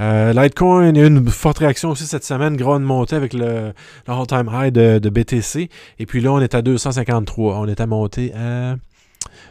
Euh, 0.00 0.33
Litecoin, 0.35 0.90
il 0.90 0.99
y 0.99 1.00
a 1.00 1.04
eu 1.04 1.07
une 1.07 1.26
forte 1.28 1.59
réaction 1.59 1.90
aussi 1.90 2.07
cette 2.07 2.25
semaine, 2.25 2.57
grande 2.57 2.83
montée 2.83 3.16
avec 3.16 3.33
le, 3.33 3.73
le 4.07 4.12
all-time 4.12 4.50
high 4.52 4.73
de, 4.73 4.99
de, 4.99 5.09
BTC. 5.09 5.71
Et 5.99 6.07
puis 6.07 6.21
là, 6.21 6.33
on 6.33 6.40
est 6.40 6.54
à 6.54 6.61
253. 6.61 7.57
On 7.57 7.66
est 7.69 7.80
à 7.80 7.87
monter 7.87 8.35
à 8.35 8.76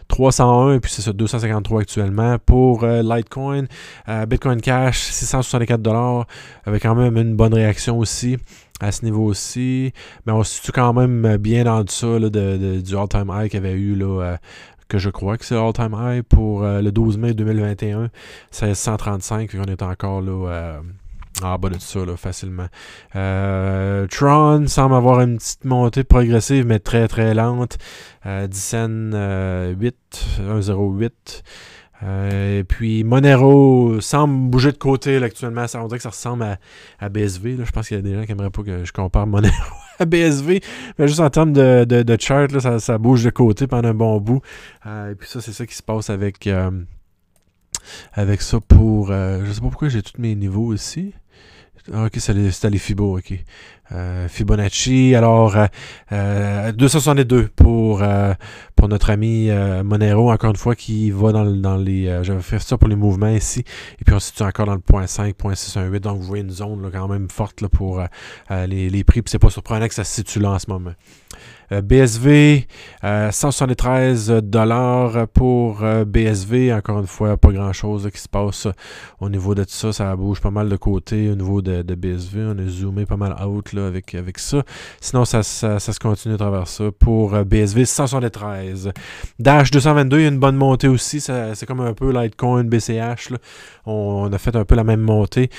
301 0.09 0.73
et 0.73 0.79
puis 0.81 0.91
c'est 0.91 1.01
ça 1.01 1.13
253 1.13 1.81
actuellement 1.81 2.37
pour 2.45 2.83
euh, 2.83 3.01
Litecoin. 3.01 3.65
Bitcoin 4.27 4.59
Cash 4.59 4.99
664 4.99 5.81
dollars 5.81 6.25
avec 6.65 6.83
quand 6.83 6.95
même 6.95 7.15
une 7.17 7.35
bonne 7.35 7.53
réaction 7.53 7.97
aussi 7.97 8.37
à 8.79 8.91
ce 8.91 9.05
niveau-ci. 9.05 9.93
Mais 10.25 10.33
on 10.33 10.43
se 10.43 10.55
situe 10.55 10.71
quand 10.71 10.93
même 10.93 11.37
bien 11.37 11.63
dans 11.63 11.85
ça 11.87 12.19
de, 12.19 12.81
du 12.81 12.97
all-time 12.97 13.31
high 13.33 13.49
qu'il 13.49 13.63
y 13.63 13.65
avait 13.65 13.77
eu, 13.77 13.95
là, 13.95 14.23
euh, 14.23 14.37
que 14.87 14.97
je 14.97 15.09
crois 15.09 15.37
que 15.37 15.45
c'est 15.45 15.55
all-time 15.55 15.95
high 15.97 16.23
pour 16.23 16.63
euh, 16.63 16.81
le 16.81 16.91
12 16.91 17.17
mai 17.17 17.33
2021, 17.33 18.09
1635, 18.51 19.55
on 19.59 19.63
est 19.63 19.81
encore 19.81 20.21
là. 20.21 20.81
Euh, 21.43 21.47
en 21.47 21.57
bas 21.57 21.69
de 21.69 21.79
ça, 21.79 22.05
là, 22.05 22.17
facilement. 22.17 22.67
Tron 23.13 24.67
semble 24.67 24.95
avoir 24.95 25.21
une 25.21 25.37
petite 25.37 25.65
montée 25.65 26.03
progressive, 26.03 26.65
mais 26.65 26.79
très 26.79 27.07
très 27.07 27.33
lente. 27.33 27.77
10 28.25 28.47
cents 28.53 29.11
8, 29.77 29.95
1,08. 30.39 31.43
Euh, 32.01 32.59
et 32.59 32.63
puis 32.63 33.03
Monero 33.03 33.99
semble 33.99 34.49
bouger 34.49 34.71
de 34.71 34.77
côté 34.77 35.17
actuellement. 35.17 35.67
Ça, 35.67 35.83
on 35.83 35.87
dirait 35.87 35.97
que 35.97 36.03
ça 36.03 36.09
ressemble 36.09 36.57
à, 36.99 37.09
BSV. 37.09 37.57
Je 37.63 37.71
pense 37.71 37.87
qu'il 37.87 37.97
y 37.97 37.99
a 37.99 38.03
des 38.03 38.15
gens 38.15 38.23
qui 38.23 38.29
n'aimeraient 38.29 38.49
pas 38.49 38.63
que 38.63 38.85
je 38.85 38.93
compare 38.93 39.27
Monero 39.27 39.53
à 39.99 40.05
BSV. 40.05 40.61
Mais 40.97 41.07
juste 41.07 41.19
en 41.19 41.29
termes 41.29 41.53
de, 41.53 42.17
chart, 42.19 42.49
ça, 42.79 42.97
bouge 42.97 43.23
de 43.23 43.29
côté 43.29 43.67
pendant 43.67 43.89
un 43.89 43.93
bon 43.93 44.19
bout. 44.19 44.41
Euh, 44.85 45.11
et 45.11 45.15
puis 45.15 45.27
ça, 45.27 45.41
c'est 45.41 45.53
ça 45.53 45.65
qui 45.65 45.75
se 45.75 45.83
passe 45.83 46.09
avec, 46.09 46.47
euh, 46.47 46.71
avec 48.13 48.41
ça 48.41 48.59
pour. 48.59 49.07
je 49.07 49.51
sais 49.51 49.61
pas 49.61 49.67
pourquoi 49.67 49.89
j'ai 49.89 50.01
tous 50.01 50.19
mes 50.21 50.35
niveaux 50.35 50.73
ici. 50.73 51.13
Ah, 51.93 52.05
ok, 52.05 52.11
c'était 52.17 52.69
les 52.69 52.77
Fibo, 52.77 53.17
ok. 53.17 53.33
Euh, 53.91 54.27
Fibonacci, 54.27 55.15
alors 55.15 55.55
262 56.11 57.35
euh, 57.35 57.47
pour, 57.55 58.03
pour 58.75 58.87
notre 58.87 59.09
ami 59.09 59.49
Monero, 59.83 60.31
encore 60.31 60.51
une 60.51 60.55
fois, 60.57 60.75
qui 60.75 61.09
va 61.09 61.31
dans, 61.31 61.45
dans 61.45 61.77
les... 61.77 62.19
J'avais 62.23 62.41
fait 62.41 62.59
ça 62.59 62.77
pour 62.77 62.87
les 62.87 62.95
mouvements 62.95 63.29
ici, 63.29 63.63
et 63.99 64.05
puis 64.05 64.13
on 64.13 64.19
se 64.19 64.27
situe 64.27 64.43
encore 64.43 64.67
dans 64.67 64.75
le 64.75 64.79
point 64.79 65.07
5, 65.07 65.35
point 65.35 65.55
618, 65.55 66.01
donc 66.01 66.19
vous 66.19 66.27
voyez 66.27 66.43
une 66.43 66.51
zone 66.51 66.83
là, 66.83 66.89
quand 66.91 67.07
même 67.07 67.29
forte 67.29 67.61
là, 67.61 67.69
pour 67.69 68.03
les, 68.51 68.89
les 68.89 69.03
prix, 69.03 69.21
puis 69.21 69.31
c'est 69.31 69.39
pas 69.39 69.49
surprenant 69.49 69.87
que 69.87 69.95
ça 69.95 70.03
se 70.03 70.13
situe 70.13 70.39
là 70.39 70.51
en 70.51 70.59
ce 70.59 70.69
moment. 70.69 70.93
Euh, 71.71 71.81
BSV, 71.81 72.67
173 73.03 74.31
euh, 74.31 74.41
dollars 74.41 75.27
pour 75.27 75.83
euh, 75.83 76.03
BSV. 76.05 76.73
Encore 76.73 76.99
une 76.99 77.07
fois, 77.07 77.37
pas 77.37 77.51
grand-chose 77.51 78.09
qui 78.11 78.19
se 78.19 78.27
passe 78.27 78.67
au 79.19 79.29
niveau 79.29 79.53
de 79.55 79.63
tout 79.63 79.71
ça. 79.71 79.93
Ça 79.93 80.15
bouge 80.15 80.41
pas 80.41 80.51
mal 80.51 80.69
de 80.69 80.75
côté 80.75 81.29
au 81.29 81.35
niveau 81.35 81.61
de, 81.61 81.81
BSV. 81.83 82.41
On 82.41 82.57
a 82.57 82.67
zoomé 82.67 83.05
pas 83.05 83.17
mal 83.17 83.35
out 83.45 83.73
là, 83.73 83.87
avec, 83.87 84.15
avec 84.15 84.39
ça. 84.39 84.63
Sinon, 84.99 85.25
ça, 85.25 85.43
se 85.43 85.99
continue 85.99 86.35
à 86.35 86.37
travers 86.37 86.67
ça. 86.67 86.85
Pour 86.97 87.31
BSV, 87.31 87.85
173. 87.85 88.91
Dash 89.37 89.71
222, 89.71 90.17
il 90.17 90.23
y 90.23 90.25
a 90.25 90.29
une 90.29 90.39
bonne 90.39 90.55
montée 90.55 90.87
aussi. 90.87 91.21
C'est 91.21 91.65
comme 91.65 91.81
un 91.81 91.93
peu 91.93 92.11
Litecoin, 92.11 92.63
BCH. 92.63 93.33
On, 93.85 94.31
a 94.31 94.37
fait 94.37 94.55
un 94.55 94.65
peu 94.65 94.75
la 94.75 94.83
même 94.83 95.01
montée. 95.01 95.49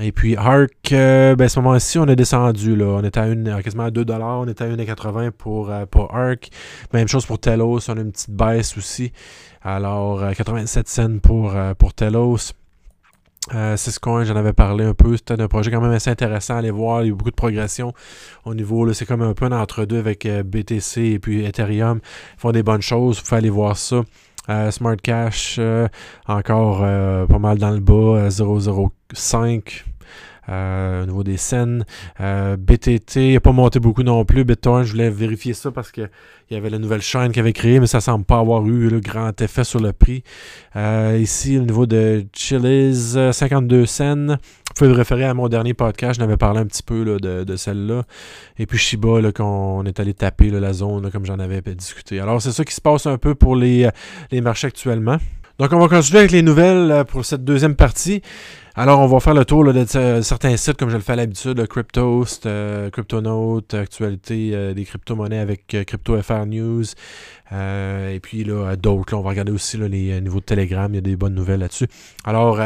Et 0.00 0.12
puis 0.12 0.36
Arc, 0.36 0.92
euh, 0.92 1.34
ben, 1.34 1.46
à 1.46 1.48
ce 1.48 1.58
moment-ci, 1.58 1.98
on 1.98 2.06
est 2.06 2.14
descendu. 2.14 2.76
Là. 2.76 2.86
On 2.86 3.02
était 3.02 3.18
à, 3.18 3.26
une, 3.26 3.60
quasiment 3.62 3.84
à 3.84 3.90
2 3.90 4.04
On 4.08 4.46
était 4.46 4.64
à 4.64 4.68
1,80 4.68 5.32
pour, 5.32 5.70
euh, 5.70 5.86
pour 5.86 6.14
Arc. 6.14 6.50
Même 6.92 7.08
chose 7.08 7.26
pour 7.26 7.40
Telos. 7.40 7.90
On 7.90 7.96
a 7.96 8.00
une 8.00 8.12
petite 8.12 8.30
baisse 8.30 8.76
aussi. 8.78 9.12
Alors, 9.62 10.22
87 10.36 10.86
euh, 10.86 10.90
cents 10.90 11.18
pour, 11.18 11.54
pour 11.78 11.94
Telos. 11.94 12.52
Ciscoin, 13.76 14.24
j'en 14.24 14.36
avais 14.36 14.52
parlé 14.52 14.84
un 14.84 14.94
peu. 14.94 15.16
C'était 15.16 15.40
un 15.40 15.48
projet 15.48 15.70
quand 15.70 15.80
même 15.80 15.90
assez 15.90 16.10
intéressant 16.10 16.54
à 16.54 16.58
aller 16.58 16.70
voir. 16.70 17.02
Il 17.02 17.06
y 17.06 17.08
a 17.08 17.12
eu 17.12 17.14
beaucoup 17.14 17.30
de 17.30 17.36
progression 17.36 17.92
au 18.44 18.54
niveau. 18.54 18.92
C'est 18.92 19.06
comme 19.06 19.22
un 19.22 19.32
peu 19.32 19.46
un 19.46 19.52
entre-deux 19.52 19.98
avec 19.98 20.28
BTC 20.28 21.00
et 21.00 21.18
puis 21.18 21.44
Ethereum. 21.44 22.00
Ils 22.36 22.40
font 22.40 22.52
des 22.52 22.62
bonnes 22.62 22.82
choses. 22.82 23.16
Vous 23.18 23.24
pouvez 23.24 23.38
aller 23.38 23.50
voir 23.50 23.76
ça. 23.76 24.02
Smart 24.70 24.96
Cash, 24.96 25.60
encore 26.26 26.80
pas 27.26 27.38
mal 27.38 27.58
dans 27.58 27.70
le 27.70 27.80
bas, 27.80 28.28
0,05 28.28 29.84
euh, 30.48 31.02
au 31.02 31.06
niveau 31.06 31.24
des 31.24 31.36
scènes. 31.36 31.84
Euh, 32.20 32.56
BTT 32.56 33.34
n'a 33.34 33.40
pas 33.40 33.52
monté 33.52 33.80
beaucoup 33.80 34.02
non 34.02 34.24
plus. 34.24 34.44
BitTorrent, 34.44 34.84
je 34.84 34.92
voulais 34.92 35.10
vérifier 35.10 35.52
ça 35.52 35.70
parce 35.70 35.92
qu'il 35.92 36.08
y 36.50 36.54
avait 36.54 36.70
la 36.70 36.78
nouvelle 36.78 37.02
chaîne 37.02 37.32
qui 37.32 37.40
avait 37.40 37.52
créé, 37.52 37.80
mais 37.80 37.86
ça 37.86 38.00
semble 38.00 38.24
pas 38.24 38.38
avoir 38.38 38.66
eu 38.66 38.88
le 38.88 39.00
grand 39.00 39.38
effet 39.42 39.64
sur 39.64 39.80
le 39.80 39.92
prix. 39.92 40.22
Euh, 40.74 41.18
ici, 41.20 41.58
au 41.58 41.62
niveau 41.62 41.84
de 41.84 42.24
Chili's, 42.32 43.18
52 43.32 43.84
cents. 43.84 44.36
Pouvez 44.78 44.90
vous 44.92 44.96
référer 44.96 45.24
à 45.24 45.34
mon 45.34 45.48
dernier 45.48 45.74
podcast, 45.74 46.14
je 46.14 46.20
n'avais 46.20 46.36
parlé 46.36 46.60
un 46.60 46.64
petit 46.64 46.84
peu 46.84 47.18
de, 47.18 47.56
celle-là. 47.56 48.04
Et 48.60 48.66
puis 48.66 48.78
Shiba, 48.78 49.20
là, 49.20 49.32
quand 49.32 49.80
on 49.80 49.84
est 49.84 49.98
allé 49.98 50.14
taper 50.14 50.50
la 50.50 50.72
zone, 50.72 51.10
comme 51.10 51.26
j'en 51.26 51.40
avais 51.40 51.60
discuté. 51.62 52.20
Alors, 52.20 52.40
c'est 52.40 52.52
ça 52.52 52.64
qui 52.64 52.72
se 52.72 52.80
passe 52.80 53.06
un 53.06 53.18
peu 53.18 53.34
pour 53.34 53.56
les, 53.56 53.88
les 54.30 54.40
marchés 54.40 54.68
actuellement. 54.68 55.16
Donc, 55.58 55.72
on 55.72 55.80
va 55.80 55.88
continuer 55.88 56.20
avec 56.20 56.30
les 56.30 56.42
nouvelles 56.42 57.04
pour 57.08 57.24
cette 57.24 57.42
deuxième 57.42 57.74
partie. 57.74 58.22
Alors, 58.80 59.00
on 59.00 59.08
va 59.08 59.18
faire 59.18 59.34
le 59.34 59.44
tour 59.44 59.64
de 59.64 59.84
certains 60.22 60.56
sites 60.56 60.76
comme 60.76 60.88
je 60.88 60.94
le 60.94 61.02
fais 61.02 61.14
à 61.14 61.16
l'habitude, 61.16 61.66
Cryptost, 61.66 62.46
euh, 62.46 62.90
Cryptonote, 62.90 63.74
actualité 63.74 64.52
euh, 64.54 64.72
des 64.72 64.84
crypto-monnaies 64.84 65.40
avec 65.40 65.74
euh, 65.74 65.82
CryptoFR 65.82 66.46
News, 66.46 66.84
et 67.50 68.20
puis 68.22 68.44
là, 68.44 68.76
d'autres, 68.76 69.16
on 69.16 69.22
va 69.22 69.30
regarder 69.30 69.50
aussi 69.50 69.78
les 69.78 70.20
niveaux 70.20 70.38
de 70.38 70.44
Telegram, 70.44 70.88
il 70.92 70.96
y 70.96 70.98
a 70.98 71.00
des 71.00 71.16
bonnes 71.16 71.34
nouvelles 71.34 71.60
là-dessus. 71.60 71.86
Alors, 72.24 72.60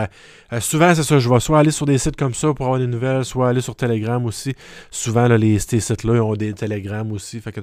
souvent, 0.59 0.93
c'est 0.93 1.05
ça, 1.05 1.21
je 1.21 1.29
vais 1.29 1.39
soit 1.39 1.61
aller 1.61 1.71
sur 1.71 1.87
des 1.87 1.99
sites 1.99 2.17
comme 2.17 2.35
ça 2.35 2.53
pour 2.53 2.67
avoir 2.67 2.81
des 2.81 2.89
nouvelles, 2.89 3.25
soit 3.25 3.49
aller 3.49 3.61
sur 3.61 3.77
Telegram 3.77 4.27
aussi. 4.27 4.57
Souvent, 4.91 5.29
les, 5.29 5.61
ces 5.61 5.79
sites-là, 5.79 6.21
ont 6.25 6.35
des 6.35 6.53
Telegram 6.53 7.11
aussi, 7.13 7.41
fait 7.41 7.53
que 7.53 7.61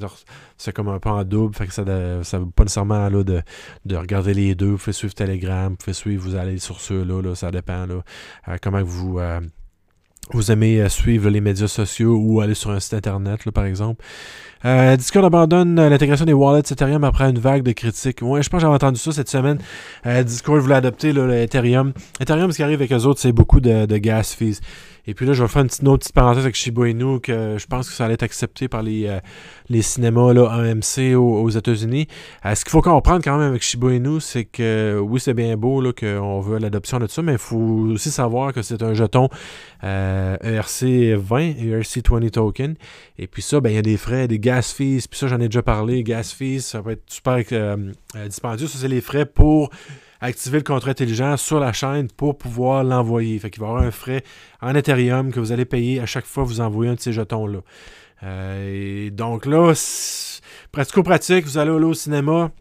c'est 0.57 0.71
comme 0.71 0.87
un 0.87 0.99
peu 0.99 1.09
en 1.09 1.25
double, 1.25 1.53
fait 1.53 1.67
que 1.67 1.73
ça 1.73 1.83
ne 1.83 2.21
veut 2.21 2.51
pas 2.55 2.63
nécessairement 2.63 3.11
de, 3.11 3.41
de, 3.85 3.95
regarder 3.97 4.33
les 4.33 4.55
deux. 4.55 4.69
Vous 4.69 4.77
pouvez 4.77 4.93
suivre 4.93 5.13
Telegram, 5.13 5.71
vous 5.71 5.75
pouvez 5.75 5.93
suivre, 5.93 6.23
vous 6.23 6.35
allez 6.37 6.57
sur 6.57 6.79
ceux-là, 6.79 7.21
là, 7.21 7.35
ça 7.35 7.51
dépend 7.51 7.85
comment 8.61 8.83
vous 8.83 9.19
vous 10.31 10.51
aimez 10.51 10.87
suivre 10.89 11.29
les 11.29 11.41
médias 11.41 11.67
sociaux 11.67 12.15
ou 12.21 12.41
aller 12.41 12.53
sur 12.53 12.69
un 12.69 12.79
site 12.79 12.93
internet, 12.93 13.49
par 13.51 13.65
exemple. 13.65 14.03
Euh, 14.65 14.97
Discord 14.97 15.25
abandonne 15.25 15.79
euh, 15.79 15.89
l'intégration 15.89 16.25
des 16.25 16.33
wallets 16.33 16.59
Ethereum 16.59 17.03
après 17.05 17.29
une 17.29 17.39
vague 17.39 17.63
de 17.63 17.71
critiques. 17.71 18.21
Ouais, 18.21 18.43
je 18.43 18.49
pense 18.49 18.59
que 18.59 18.63
j'avais 18.63 18.75
entendu 18.75 18.99
ça 18.99 19.11
cette 19.13 19.29
semaine. 19.29 19.57
Euh, 20.05 20.21
Discord 20.23 20.59
voulait 20.59 20.75
adopter 20.75 21.13
l'Ethereum. 21.13 21.93
Ethereum, 22.19 22.51
ce 22.51 22.57
qui 22.57 22.63
arrive 22.63 22.79
avec 22.79 22.91
eux 22.91 23.05
autres, 23.05 23.21
c'est 23.21 23.31
beaucoup 23.31 23.61
de, 23.61 23.85
de 23.85 23.97
gas 23.97 24.35
fees. 24.37 24.59
Et 25.05 25.13
puis 25.13 25.25
là, 25.25 25.33
je 25.33 25.43
vais 25.43 25.49
faire 25.49 25.63
une 25.63 25.87
autre 25.87 25.99
petite 25.99 26.13
parenthèse 26.13 26.43
avec 26.43 26.55
Shiba 26.55 26.87
Inu, 26.87 27.19
que 27.19 27.57
je 27.57 27.65
pense 27.65 27.89
que 27.89 27.95
ça 27.95 28.05
allait 28.05 28.13
être 28.15 28.23
accepté 28.23 28.67
par 28.67 28.83
les, 28.83 29.07
euh, 29.07 29.19
les 29.69 29.81
cinémas 29.81 30.33
là, 30.33 30.47
AMC 30.49 31.15
aux, 31.15 31.49
États-Unis. 31.49 32.07
Euh, 32.45 32.55
ce 32.55 32.63
qu'il 32.63 32.71
faut 32.71 32.81
comprendre 32.81 33.23
quand 33.23 33.37
même 33.37 33.49
avec 33.49 33.61
Shiba 33.61 33.93
Inu, 33.93 34.19
c'est 34.19 34.45
que 34.45 34.99
oui, 35.01 35.19
c'est 35.19 35.33
bien 35.33 35.57
beau 35.57 35.81
qu'on 35.93 36.39
veut 36.41 36.59
l'adoption 36.59 36.99
de 36.99 37.07
ça, 37.07 37.21
mais 37.21 37.33
il 37.33 37.37
faut 37.37 37.57
aussi 37.57 38.11
savoir 38.11 38.53
que 38.53 38.61
c'est 38.61 38.83
un 38.83 38.93
jeton 38.93 39.29
ERC20, 39.83 41.55
ERC20 41.57 42.29
token. 42.29 42.75
Et 43.17 43.27
puis 43.27 43.41
ça, 43.41 43.59
ben, 43.59 43.69
il 43.69 43.75
y 43.75 43.79
a 43.79 43.81
des 43.81 43.97
frais, 43.97 44.27
des 44.27 44.39
gas 44.39 44.73
fees. 44.75 45.07
Puis 45.09 45.19
ça, 45.19 45.27
j'en 45.27 45.39
ai 45.39 45.47
déjà 45.47 45.61
parlé. 45.61 46.03
Gas 46.03 46.33
fees, 46.35 46.61
ça 46.61 46.81
peut 46.81 46.91
être 46.91 47.03
super 47.07 47.43
euh, 47.51 47.91
dispendieux. 48.27 48.67
Ça, 48.67 48.77
c'est 48.79 48.87
les 48.87 49.01
frais 49.01 49.25
pour 49.25 49.69
activer 50.21 50.57
le 50.57 50.63
contrat 50.63 50.91
intelligent 50.91 51.37
sur 51.37 51.59
la 51.59 51.73
chaîne 51.73 52.07
pour 52.09 52.37
pouvoir 52.37 52.83
l'envoyer. 52.83 53.37
Fait 53.39 53.49
qu'il 53.49 53.61
va 53.61 53.67
y 53.67 53.69
avoir 53.69 53.83
un 53.83 53.91
frais 53.91 54.23
en 54.61 54.75
Ethereum 54.75 55.31
que 55.31 55.39
vous 55.39 55.51
allez 55.51 55.65
payer 55.65 55.99
à 55.99 56.05
chaque 56.05 56.25
fois 56.25 56.43
que 56.43 56.49
vous 56.49 56.61
envoyez 56.61 56.91
un 56.91 56.95
de 56.95 56.99
ces 56.99 57.13
jetons-là. 57.13 57.59
Euh, 58.23 59.09
donc 59.11 59.45
là, 59.45 59.73
pratico-pratique, 60.71 61.45
vous 61.45 61.57
allez 61.57 61.71
au 61.71 61.93
cinéma, 61.93 62.51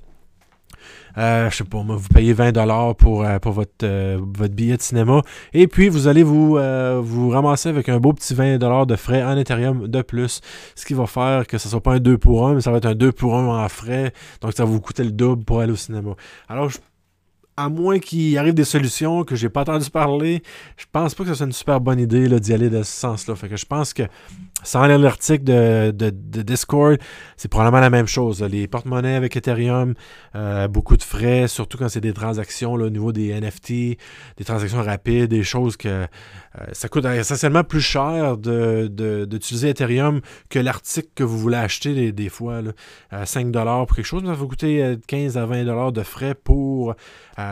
euh, 1.17 1.51
je 1.51 1.57
sais 1.57 1.65
pas, 1.65 1.83
vous 1.83 2.09
payez 2.15 2.33
20$ 2.33 2.95
pour, 2.95 3.25
euh, 3.25 3.41
pour 3.41 3.53
votre, 3.53 4.17
votre 4.17 4.55
billet 4.55 4.77
de 4.77 4.83
cinéma. 4.83 5.23
Et 5.53 5.67
puis, 5.67 5.89
vous 5.89 6.07
allez 6.07 6.23
vous, 6.23 6.59
vous 7.03 7.31
ramasser 7.31 7.71
avec 7.71 7.89
un 7.89 7.99
beau 7.99 8.13
petit 8.13 8.35
20$ 8.35 8.87
de 8.87 8.97
frais 8.97 9.25
en 9.25 9.37
Ethereum 9.37 9.89
de 9.89 10.03
plus. 10.03 10.41
Ce 10.77 10.87
qui 10.87 10.95
va 10.95 11.07
faire 11.07 11.47
que 11.47 11.59
ce 11.59 11.67
ne 11.67 11.71
soit 11.71 11.83
pas 11.83 11.95
un 11.95 12.01
2 12.01 12.19
pour 12.19 12.47
1, 12.47 12.55
mais 12.55 12.61
ça 12.61 12.71
va 12.71 12.77
être 12.77 12.87
un 12.87 12.95
2 12.95 13.11
pour 13.11 13.37
1 13.37 13.65
en 13.65 13.69
frais. 13.69 14.13
Donc, 14.41 14.53
ça 14.53 14.65
va 14.65 14.71
vous 14.71 14.81
coûter 14.81 15.03
le 15.03 15.13
double 15.13 15.45
pour 15.45 15.61
aller 15.61 15.73
au 15.73 15.77
cinéma. 15.77 16.15
Alors, 16.49 16.69
je 16.69 16.79
à 17.59 17.69
moins 17.69 17.99
qu'il 17.99 18.39
arrive 18.39 18.55
des 18.55 18.65
solutions 18.65 19.25
que 19.25 19.35
j'ai 19.35 19.49
pas 19.49 19.63
entendu 19.63 19.91
parler, 19.91 20.43
je 20.77 20.85
pense 20.93 21.15
pas 21.17 21.25
que 21.25 21.31
ce 21.31 21.35
soit 21.35 21.47
une 21.47 21.53
super 21.53 21.81
bonne 21.81 21.99
idée 21.99 22.29
d'y 22.39 22.55
aller 22.55 22.71
de 22.71 22.85
ce 22.85 22.93
sens-là. 22.93 23.35
Fait 23.35 23.49
que 23.49 23.57
je 23.57 23.67
pense 23.67 23.93
que 23.93 24.05
sans 24.63 24.87
l'article 24.87 25.45
de, 25.45 25.91
de, 25.93 26.43
Discord, 26.43 26.99
c'est 27.37 27.49
probablement 27.49 27.81
la 27.81 27.91
même 27.91 28.07
chose. 28.07 28.43
Les 28.43 28.67
porte-monnaies 28.67 29.15
avec 29.15 29.37
Ethereum, 29.37 29.95
euh, 30.35 30.69
beaucoup 30.69 30.97
de 30.97 31.03
frais, 31.03 31.49
surtout 31.49 31.79
quand 31.79 31.89
c'est 31.89 32.01
des 32.01 32.13
transactions 32.13 32.73
au 32.73 32.91
niveau 32.91 33.13
des 33.13 33.39
NFT, 33.39 33.71
des 34.37 34.45
transactions 34.45 34.83
rapides, 34.83 35.31
des 35.31 35.43
choses 35.43 35.77
que 35.77 35.89
euh, 35.89 36.07
ça 36.73 36.89
coûte 36.89 37.05
essentiellement 37.05 37.63
plus 37.63 37.81
cher 37.81 38.37
d'utiliser 38.37 39.71
Ethereum 39.71 40.21
que 40.49 40.59
l'article 40.59 41.09
que 41.15 41.25
vous 41.25 41.39
voulez 41.39 41.57
acheter 41.57 42.13
des, 42.13 42.29
fois. 42.29 42.63
Là, 42.63 42.73
à 43.11 43.25
5$ 43.25 43.53
pour 43.87 43.97
quelque 43.97 44.05
chose, 44.05 44.23
ça 44.23 44.29
va 44.29 44.35
vous 44.35 44.49
coûter 44.49 44.97
15 45.07 45.37
à 45.37 45.47
20$ 45.47 45.93
de 45.93 46.03
frais 46.03 46.35
pour 46.35 46.95
euh, 47.39 47.48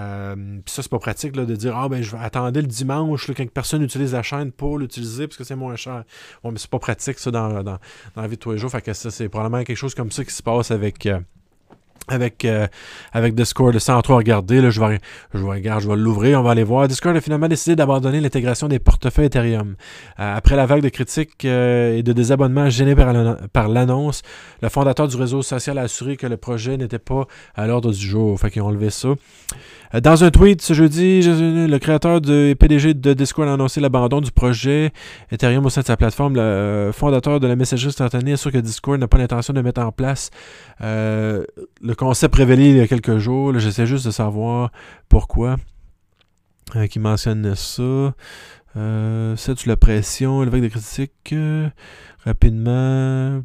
puis 0.65 0.75
ça, 0.75 0.83
c'est 0.83 0.91
pas 0.91 0.99
pratique 0.99 1.33
de 1.33 1.55
dire 1.55 1.77
Ah 1.77 1.89
ben 1.89 2.03
je 2.03 2.11
vais 2.11 2.23
attendre 2.23 2.59
le 2.59 2.67
dimanche 2.67 3.29
là, 3.29 3.35
quand 3.37 3.49
personne 3.51 3.83
utilise 3.83 4.13
la 4.13 4.23
chaîne 4.23 4.53
pour 4.53 4.79
l'utiliser 4.79 5.27
parce 5.27 5.37
que 5.37 5.45
c'est 5.45 5.57
moins 5.57 5.77
cher. 5.77 6.05
Ouais, 6.45 6.51
mais 6.51 6.59
c'est 6.59 6.71
pas 6.71 6.79
pratique 6.79 7.19
ça 7.19 7.31
dans, 7.31 7.63
dans, 7.63 7.79
la 8.17 8.27
vie 8.27 8.37
de 8.37 8.41
tous 8.41 8.53
les 8.53 8.59
jours. 8.59 8.71
Fait 8.71 8.83
que 8.83 8.93
ça, 8.93 9.11
c'est 9.11 9.29
probablement 9.29 9.65
quelque 9.65 9.77
chose 9.77 9.95
comme 9.95 10.11
ça 10.11 10.25
qui 10.25 10.33
se 10.33 10.43
passe 10.43 10.71
avec. 10.71 11.07
Euh, 11.07 11.21
avec, 12.09 12.45
euh, 12.45 12.69
avec 13.13 13.35
Discord 13.35 13.77
sans 13.81 14.01
trop 14.01 14.17
regarder. 14.17 14.61
Là, 14.61 14.71
je 14.71 14.81
vais, 14.81 15.01
je 15.35 15.41
vais, 15.41 15.51
regarder, 15.51 15.83
je 15.83 15.89
vais 15.89 15.97
l'ouvrir, 15.97 16.39
on 16.39 16.45
va 16.45 16.53
aller 16.53 16.63
voir. 16.63 16.87
Discord 16.87 17.17
a 17.17 17.21
finalement 17.21 17.49
décidé 17.49 17.75
d'abandonner 17.75 18.21
l'intégration 18.21 18.69
des 18.69 18.79
portefeuilles 18.79 19.27
Ethereum. 19.27 19.75
après 20.17 20.55
la 20.55 20.67
vague 20.67 20.83
de 20.83 20.89
critiques 20.89 21.45
et 21.45 22.05
de 22.05 22.13
désabonnements 22.13 22.71
générés 22.71 23.05
par 23.53 23.69
l'annonce, 23.69 24.23
le 24.63 24.69
fondateur 24.69 25.09
du 25.09 25.17
réseau 25.17 25.43
social 25.43 25.79
a 25.79 25.83
assuré 25.83 26.17
que 26.17 26.29
le 26.29 26.37
projet 26.37 26.77
n'était 26.77 27.01
pas 27.01 27.27
à 27.57 27.67
l'ordre 27.67 27.91
du 27.91 28.07
jour. 28.07 28.39
Fait 28.39 28.53
qu'ils 28.53 28.63
ont 28.63 28.67
enlevé 28.67 28.91
ça. 28.91 29.09
Euh, 29.97 30.01
dans 30.01 30.25
un 30.25 30.31
tweet 30.31 30.63
ce 30.63 30.73
jeudi, 30.75 31.23
le 31.23 31.79
créateur 31.79 32.21
et 32.29 32.55
PDG 32.55 32.95
de 32.95 33.15
Discord 33.15 33.49
a 33.49 33.55
annoncé 33.55 33.81
l'abandon 33.81 34.21
du 34.21 34.31
projet 34.31 34.93
Ethereum 35.31 35.65
au 35.65 35.71
sein 35.71 35.81
de 35.81 35.87
sa 35.87 35.97
plateforme. 35.97 36.35
Le 36.35 36.41
euh, 36.41 36.93
fondateur 36.93 37.41
de 37.41 37.47
la 37.47 37.57
messagerie 37.57 37.89
instantanée 37.89 38.33
assure 38.33 38.53
que 38.53 38.59
Discord 38.59 38.99
n'a 39.01 39.09
pas 39.09 39.19
l'intention 39.19 39.53
de 39.53 39.61
mettre 39.61 39.81
en 39.81 39.93
place 39.93 40.31
euh, 40.83 41.45
le 41.81 41.95
concept 41.95 42.35
révélé 42.35 42.71
il 42.71 42.77
y 42.77 42.81
a 42.81 42.87
quelques 42.87 43.19
jours. 43.19 43.59
J'essaie 43.59 43.87
juste 43.87 44.07
de 44.07 44.11
savoir 44.11 44.71
pourquoi. 45.09 45.57
qui 46.91 46.99
mentionne 46.99 47.55
ça. 47.55 48.15
c'est 48.75 49.59
sous 49.59 49.69
la 49.69 49.77
pression, 49.77 50.43
le 50.43 50.51
vague 50.51 50.63
de 50.63 50.69
critiques. 50.69 51.35
rapidement. 52.25 53.43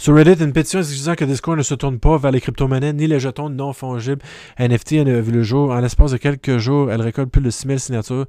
Sur 0.00 0.14
Reddit, 0.14 0.42
une 0.42 0.54
pétition 0.54 0.78
exigeant 0.78 1.14
que 1.14 1.26
Discord 1.26 1.58
ne 1.58 1.62
se 1.62 1.74
tourne 1.74 1.98
pas 1.98 2.16
vers 2.16 2.30
les 2.30 2.40
crypto-monnaies 2.40 2.94
ni 2.94 3.06
les 3.06 3.20
jetons 3.20 3.50
non 3.50 3.74
fongibles 3.74 4.22
NFT 4.58 4.92
a 4.92 5.20
vu 5.20 5.30
le 5.30 5.42
jour. 5.42 5.72
En 5.72 5.80
l'espace 5.80 6.12
de 6.12 6.16
quelques 6.16 6.56
jours, 6.56 6.90
elle 6.90 7.02
récolte 7.02 7.30
plus 7.30 7.42
de 7.42 7.50
6000 7.50 7.78
signatures. 7.78 8.24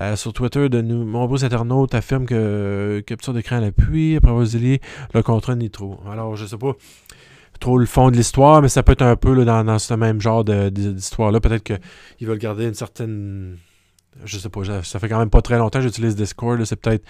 Euh, 0.00 0.16
sur 0.16 0.34
Twitter, 0.34 0.68
de 0.68 0.82
nombreux 0.82 1.42
internautes 1.42 1.94
affirment 1.94 2.26
que 2.26 3.02
capture 3.06 3.32
d'écran 3.32 3.56
à 3.56 3.60
l'appui 3.60 4.16
après 4.16 4.32
le 4.32 5.22
contrat 5.22 5.54
Nitro. 5.54 5.98
Alors, 6.12 6.36
je 6.36 6.44
sais 6.44 6.58
pas 6.58 6.72
trop 7.58 7.78
le 7.78 7.86
fond 7.86 8.10
de 8.10 8.16
l'histoire, 8.16 8.60
mais 8.60 8.68
ça 8.68 8.82
peut 8.82 8.92
être 8.92 9.00
un 9.00 9.16
peu 9.16 9.46
dans, 9.46 9.78
ce 9.78 9.94
même 9.94 10.20
genre 10.20 10.44
d'histoire-là. 10.44 11.40
Peut-être 11.40 11.62
qu'ils 11.62 12.28
veulent 12.28 12.36
garder 12.36 12.66
une 12.66 12.74
certaine 12.74 13.56
je 14.24 14.38
sais 14.38 14.48
pas, 14.48 14.60
ça 14.82 14.98
fait 14.98 15.08
quand 15.08 15.18
même 15.18 15.30
pas 15.30 15.42
très 15.42 15.58
longtemps 15.58 15.80
que 15.80 15.84
j'utilise 15.84 16.14
Discord. 16.14 16.62
C'est 16.64 16.76
peut-être 16.76 17.04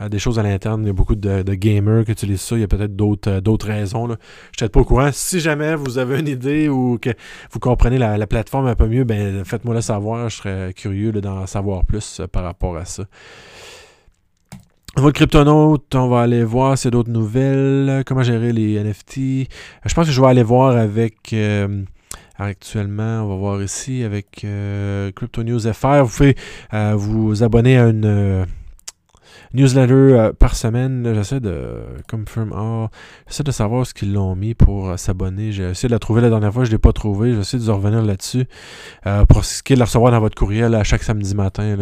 euh, 0.00 0.08
des 0.08 0.18
choses 0.18 0.38
à 0.38 0.42
l'interne. 0.42 0.82
Il 0.82 0.88
y 0.88 0.90
a 0.90 0.92
beaucoup 0.92 1.14
de, 1.14 1.42
gamers 1.54 2.04
qui 2.04 2.12
utilisent 2.12 2.42
ça. 2.42 2.56
Il 2.56 2.60
y 2.60 2.64
a 2.64 2.68
peut-être 2.68 2.94
d'autres 2.94 3.28
euh, 3.30 3.72
raisons. 3.72 4.06
Là. 4.06 4.16
Je 4.20 4.26
suis 4.28 4.50
peut-être 4.58 4.72
pas 4.72 4.80
au 4.80 4.84
courant. 4.84 5.10
Si 5.12 5.40
jamais 5.40 5.74
vous 5.74 5.98
avez 5.98 6.20
une 6.20 6.28
idée 6.28 6.68
ou 6.68 6.98
que 6.98 7.10
vous 7.50 7.58
comprenez 7.58 7.98
la, 7.98 8.26
plateforme 8.26 8.66
un 8.66 8.74
peu 8.74 8.86
mieux, 8.86 9.04
ben 9.04 9.44
faites-moi 9.44 9.74
le 9.74 9.80
savoir. 9.80 10.28
Je 10.28 10.36
serais 10.36 10.72
curieux 10.74 11.12
d'en 11.12 11.46
savoir 11.46 11.84
plus 11.84 12.20
euh, 12.20 12.26
par 12.26 12.44
rapport 12.44 12.76
à 12.76 12.84
ça. 12.84 13.04
Votre 14.96 15.14
cryptonaute, 15.14 15.94
on 15.94 16.08
va 16.08 16.22
aller 16.22 16.44
voir 16.44 16.76
c'est 16.76 16.90
d'autres 16.90 17.10
nouvelles. 17.10 18.02
Comment 18.04 18.22
gérer 18.22 18.52
les 18.52 18.82
NFT. 18.82 19.48
Je 19.86 19.94
pense 19.94 20.06
que 20.06 20.12
je 20.12 20.20
vais 20.20 20.26
aller 20.26 20.42
voir 20.42 20.76
avec 20.76 21.34
actuellement, 22.44 23.22
on 23.24 23.28
va 23.28 23.36
voir 23.36 23.62
ici 23.62 24.02
avec 24.02 24.44
euh, 24.44 25.10
Crypto 25.12 25.42
News 25.42 25.60
FR. 25.60 26.04
Vous 26.04 26.16
pouvez 26.16 26.36
euh, 26.72 26.94
vous 26.96 27.42
abonner 27.42 27.78
à 27.78 27.88
une 27.88 28.04
euh, 28.04 28.44
newsletter 29.52 30.30
par 30.38 30.56
semaine. 30.56 31.12
J'essaie 31.14 31.40
de. 31.40 31.82
J'essaie 33.28 33.42
de 33.42 33.50
savoir 33.50 33.86
ce 33.86 33.92
qu'ils 33.92 34.12
l'ont 34.12 34.34
mis 34.34 34.54
pour 34.54 34.98
s'abonner. 34.98 35.52
J'ai 35.52 35.70
essayé 35.70 35.88
de 35.88 35.94
la 35.94 35.98
trouver 35.98 36.22
la 36.22 36.30
dernière 36.30 36.52
fois, 36.52 36.64
je 36.64 36.70
ne 36.70 36.76
l'ai 36.76 36.78
pas 36.78 36.92
trouvé. 36.92 37.34
J'essaie 37.34 37.58
de 37.58 37.70
revenir 37.70 38.02
là-dessus 38.02 38.46
pour 39.28 39.44
ce 39.44 39.62
qui 39.62 39.74
est 39.74 39.76
de 39.76 39.80
la 39.80 39.86
recevoir 39.86 40.12
dans 40.12 40.20
votre 40.20 40.36
courriel 40.36 40.74
à 40.74 40.84
chaque 40.84 41.02
samedi 41.02 41.34
matin. 41.34 41.76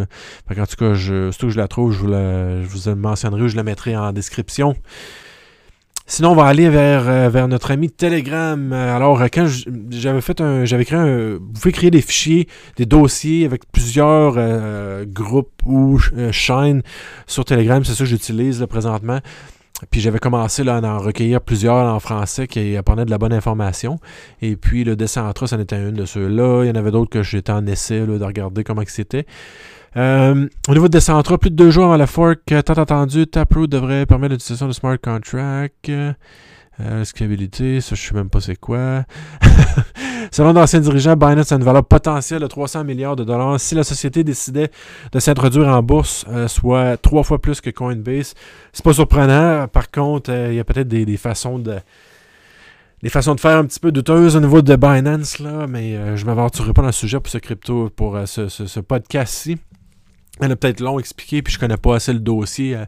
en 0.49 0.53
tout 0.65 0.75
cas, 0.75 0.95
surtout 0.95 1.47
que 1.47 1.53
je 1.53 1.57
la 1.57 1.67
trouve, 1.67 1.93
je 1.93 1.99
vous, 1.99 2.07
la, 2.07 2.61
je 2.61 2.67
vous 2.67 2.95
mentionnerai 2.95 3.43
ou 3.43 3.47
je 3.47 3.55
la 3.55 3.63
mettrai 3.63 3.95
en 3.95 4.11
description. 4.11 4.75
Sinon, 6.11 6.31
on 6.31 6.35
va 6.35 6.45
aller 6.45 6.69
vers, 6.69 7.07
euh, 7.07 7.29
vers 7.29 7.47
notre 7.47 7.69
ami 7.69 7.87
Telegram. 7.87 8.73
Euh, 8.73 8.95
alors, 8.95 9.21
euh, 9.21 9.27
quand 9.31 9.45
j'avais 9.91 10.21
fait 10.21 10.41
un. 10.41 10.65
J'avais 10.65 10.83
créé 10.83 10.97
un. 10.97 11.33
Vous 11.35 11.53
pouvez 11.53 11.71
créer 11.71 11.91
des 11.91 12.01
fichiers, 12.01 12.47
des 12.77 12.87
dossiers 12.87 13.45
avec 13.45 13.71
plusieurs 13.71 14.33
groupes 15.05 15.61
ou 15.67 15.99
chaînes 16.31 16.81
sur 17.27 17.45
Telegram. 17.45 17.85
C'est 17.85 17.93
ça 17.93 17.99
que 17.99 18.09
j'utilise 18.09 18.65
présentement. 18.67 19.19
Puis 19.91 20.01
j'avais 20.01 20.17
commencé 20.17 20.63
là, 20.63 20.77
à 20.77 20.81
en 20.81 20.97
recueillir 20.97 21.41
plusieurs 21.41 21.93
en 21.93 21.99
français 21.99 22.47
qui 22.47 22.75
apportaient 22.75 23.05
de 23.05 23.11
la 23.11 23.19
bonne 23.19 23.31
information. 23.31 23.99
Et 24.41 24.55
puis 24.55 24.83
le 24.83 24.95
Decentra, 24.95 25.45
ça 25.45 25.57
en 25.57 25.59
était 25.59 25.77
une 25.77 25.93
de 25.93 26.05
ceux-là. 26.05 26.63
Il 26.63 26.69
y 26.69 26.71
en 26.71 26.75
avait 26.75 26.91
d'autres 26.91 27.11
que 27.11 27.21
j'étais 27.21 27.51
en 27.51 27.67
essai 27.67 27.99
de 27.99 28.23
regarder 28.23 28.63
comment 28.63 28.81
c'était. 28.87 29.27
Euh, 29.97 30.47
au 30.67 30.73
niveau 30.73 30.87
de 30.87 30.93
Decentra, 30.93 31.37
plus 31.37 31.49
de 31.49 31.55
deux 31.55 31.71
jours 31.71 31.85
avant 31.85 31.97
la 31.97 32.07
fork, 32.07 32.51
euh, 32.51 32.61
tant 32.61 32.73
attendu, 32.73 33.25
Taproot 33.25 33.67
devrait 33.67 34.05
permettre 34.05 34.33
l'utilisation 34.33 34.67
de 34.67 34.73
smart 34.73 34.97
contract. 35.01 35.89
Euh, 36.81 37.03
scalabilité, 37.03 37.81
ça 37.81 37.95
je 37.95 38.01
sais 38.01 38.13
même 38.13 38.29
pas 38.29 38.39
c'est 38.39 38.55
quoi. 38.55 39.03
Selon 40.31 40.53
d'anciens 40.53 40.79
dirigeants, 40.79 41.17
Binance 41.17 41.51
a 41.51 41.55
une 41.55 41.63
valeur 41.63 41.83
potentielle 41.83 42.41
de 42.41 42.47
300 42.47 42.85
milliards 42.85 43.17
de 43.17 43.25
dollars 43.25 43.59
si 43.59 43.75
la 43.75 43.83
société 43.83 44.23
décidait 44.23 44.71
de 45.11 45.19
s'introduire 45.19 45.67
en 45.67 45.83
bourse, 45.83 46.25
euh, 46.29 46.47
soit 46.47 46.95
trois 46.95 47.23
fois 47.23 47.41
plus 47.41 47.59
que 47.59 47.69
Coinbase. 47.69 48.33
C'est 48.71 48.85
pas 48.85 48.93
surprenant. 48.93 49.67
Par 49.67 49.91
contre, 49.91 50.29
il 50.31 50.53
y 50.53 50.59
a 50.59 50.63
peut-être 50.63 50.87
des, 50.87 51.17
façons 51.17 51.59
de 51.59 51.79
des 53.03 53.09
façons 53.09 53.35
de 53.35 53.39
faire 53.41 53.57
un 53.57 53.65
petit 53.65 53.79
peu 53.79 53.91
douteuses 53.91 54.37
au 54.37 54.39
niveau 54.39 54.61
de 54.61 54.75
Binance, 54.75 55.39
là, 55.39 55.67
mais 55.67 56.15
je 56.15 56.23
ne 56.23 56.27
m'aventurerai 56.27 56.71
pas 56.73 56.81
dans 56.81 56.89
le 56.89 56.93
sujet 56.93 57.19
pour 57.19 57.29
ce 57.29 57.39
crypto, 57.39 57.89
pour 57.93 58.17
ce 58.25 58.79
podcast-ci. 58.79 59.57
Elle 60.41 60.51
a 60.51 60.55
peut-être 60.55 60.79
long 60.79 60.99
expliqué, 60.99 61.41
puis 61.41 61.53
je 61.53 61.59
connais 61.59 61.77
pas 61.77 61.95
assez 61.95 62.13
le 62.13 62.19
dossier 62.19 62.75
euh, 62.75 62.85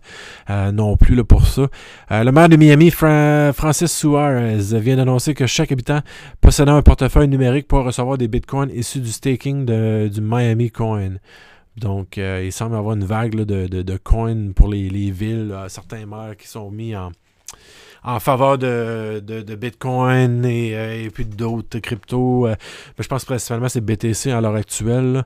euh, 0.49 0.71
non 0.71 0.95
plus 0.95 1.15
là, 1.15 1.23
pour 1.23 1.45
ça. 1.45 1.67
Euh, 2.11 2.23
le 2.23 2.31
maire 2.31 2.49
de 2.49 2.55
Miami, 2.55 2.91
Francis 2.91 3.91
Suarez, 3.91 4.79
vient 4.79 4.95
d'annoncer 4.95 5.33
que 5.33 5.45
chaque 5.45 5.71
habitant 5.71 5.99
possédant 6.39 6.75
un 6.75 6.81
portefeuille 6.81 7.27
numérique 7.27 7.67
pourra 7.67 7.83
recevoir 7.83 8.17
des 8.17 8.27
bitcoins 8.27 8.69
issus 8.73 8.99
du 8.99 9.11
staking 9.11 9.65
du 9.65 10.21
Miami 10.21 10.71
Coin. 10.71 11.15
Donc, 11.77 12.17
il 12.17 12.51
semble 12.51 12.75
avoir 12.75 12.95
une 12.95 13.05
vague 13.05 13.35
de, 13.35 13.67
de, 13.67 13.97
coins 13.97 14.51
pour 14.53 14.67
les, 14.67 15.11
villes, 15.11 15.55
certains 15.67 16.05
maires 16.05 16.35
qui 16.37 16.47
sont 16.47 16.69
mis 16.69 16.95
en, 16.95 17.11
en 18.03 18.19
faveur 18.19 18.57
de, 18.57 19.55
Bitcoin 19.55 20.45
et, 20.45 21.09
puis 21.13 21.25
d'autres 21.25 21.79
cryptos. 21.79 22.47
je 22.97 23.07
pense 23.07 23.25
principalement 23.25 23.69
c'est 23.69 23.81
BTC 23.81 24.31
à 24.31 24.41
l'heure 24.41 24.55
actuelle. 24.55 25.23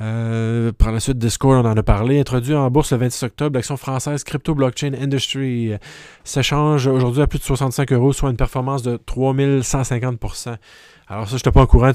Euh, 0.00 0.70
par 0.70 0.92
la 0.92 1.00
suite, 1.00 1.18
Discord, 1.18 1.66
on 1.66 1.68
en 1.68 1.76
a 1.76 1.82
parlé. 1.82 2.20
Introduit 2.20 2.54
en 2.54 2.70
bourse 2.70 2.92
le 2.92 2.98
26 2.98 3.24
octobre, 3.24 3.56
l'action 3.56 3.76
française 3.76 4.22
Crypto 4.22 4.54
Blockchain 4.54 4.92
Industry 4.94 5.72
s'échange 6.22 6.86
aujourd'hui 6.86 7.22
à 7.22 7.26
plus 7.26 7.40
de 7.40 7.44
65 7.44 7.92
euros, 7.92 8.12
soit 8.12 8.30
une 8.30 8.36
performance 8.36 8.82
de 8.82 8.96
3150% 8.96 10.56
alors 11.10 11.24
ça, 11.24 11.30
je 11.30 11.36
n'étais 11.36 11.52
pas 11.52 11.62
au 11.62 11.66
courant 11.66 11.88
de 11.88 11.94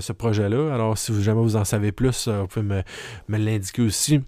ce, 0.00 0.12
projet-là. 0.12 0.72
Alors 0.72 0.96
si 0.96 1.20
jamais 1.22 1.40
vous 1.40 1.56
en 1.56 1.64
savez 1.64 1.90
plus, 1.90 2.28
euh, 2.28 2.42
vous 2.42 2.46
pouvez 2.46 2.82
me 3.28 3.38
l'indiquer 3.38 3.82
aussi. 3.82 4.22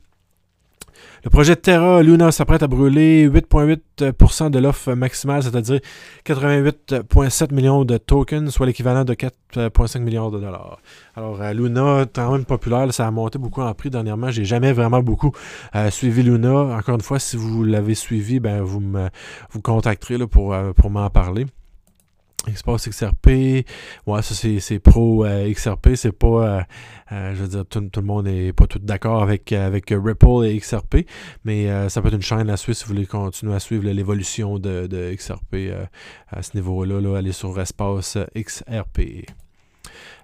Le 1.24 1.30
projet 1.30 1.56
Terra 1.56 2.02
Luna 2.02 2.30
s'apprête 2.32 2.62
à 2.62 2.66
brûler 2.66 3.28
8,8% 3.28 4.50
de 4.50 4.58
l'offre 4.58 4.92
maximale, 4.92 5.42
c'est-à-dire 5.42 5.80
88,7 6.26 7.54
millions 7.54 7.84
de 7.84 7.96
tokens, 7.96 8.50
soit 8.50 8.66
l'équivalent 8.66 9.04
de 9.04 9.14
4,5 9.14 10.00
milliards 10.00 10.30
de 10.30 10.40
dollars. 10.40 10.78
Alors, 11.16 11.40
euh, 11.40 11.52
Luna, 11.52 12.04
quand 12.12 12.32
même 12.32 12.44
populaire, 12.44 12.92
ça 12.92 13.06
a 13.06 13.10
monté 13.10 13.38
beaucoup 13.38 13.62
en 13.62 13.72
prix 13.72 13.88
dernièrement. 13.90 14.30
J'ai 14.30 14.44
jamais 14.44 14.72
vraiment 14.72 15.00
beaucoup 15.00 15.32
euh, 15.74 15.90
suivi 15.90 16.22
Luna. 16.22 16.76
Encore 16.76 16.96
une 16.96 17.00
fois, 17.00 17.18
si 17.18 17.36
vous 17.36 17.64
l'avez 17.64 17.94
suivi, 17.94 18.38
ben 18.38 18.60
vous 18.62 18.80
me 18.80 19.08
vous 19.50 19.62
contacterez 19.62 20.18
là, 20.18 20.26
pour, 20.26 20.52
euh, 20.52 20.72
pour 20.72 20.90
m'en 20.90 21.08
parler. 21.08 21.46
Espace 22.48 22.88
XRP, 22.88 23.28
ouais, 24.06 24.22
ça 24.22 24.34
c'est 24.34 24.78
pro 24.78 25.24
euh, 25.24 25.50
XRP, 25.50 25.94
c'est 25.94 26.12
pas, 26.12 26.26
euh, 26.26 26.62
euh, 27.12 27.34
je 27.34 27.42
veux 27.42 27.48
dire, 27.48 27.66
tout, 27.66 27.80
le 27.94 28.02
monde 28.02 28.26
n'est 28.26 28.52
pas 28.52 28.66
tout 28.66 28.78
d'accord 28.78 29.22
avec, 29.22 29.52
avec 29.52 29.86
Ripple 29.90 30.44
et 30.44 30.58
XRP, 30.58 31.06
mais 31.44 31.88
ça 31.88 32.02
peut 32.02 32.08
être 32.08 32.14
une 32.14 32.22
chaîne 32.22 32.50
à 32.50 32.56
suivre 32.56 32.76
si 32.76 32.84
vous 32.84 32.94
voulez 32.94 33.06
continuer 33.06 33.54
à 33.54 33.60
suivre 33.60 33.84
l'évolution 33.84 34.58
de, 34.58 34.86
de, 34.86 35.14
XRP 35.14 35.56
à 36.28 36.42
ce 36.42 36.56
niveau-là, 36.56 37.00
là, 37.00 37.18
allez 37.18 37.32
sur 37.32 37.58
Espace 37.60 38.18
XRP. 38.36 39.26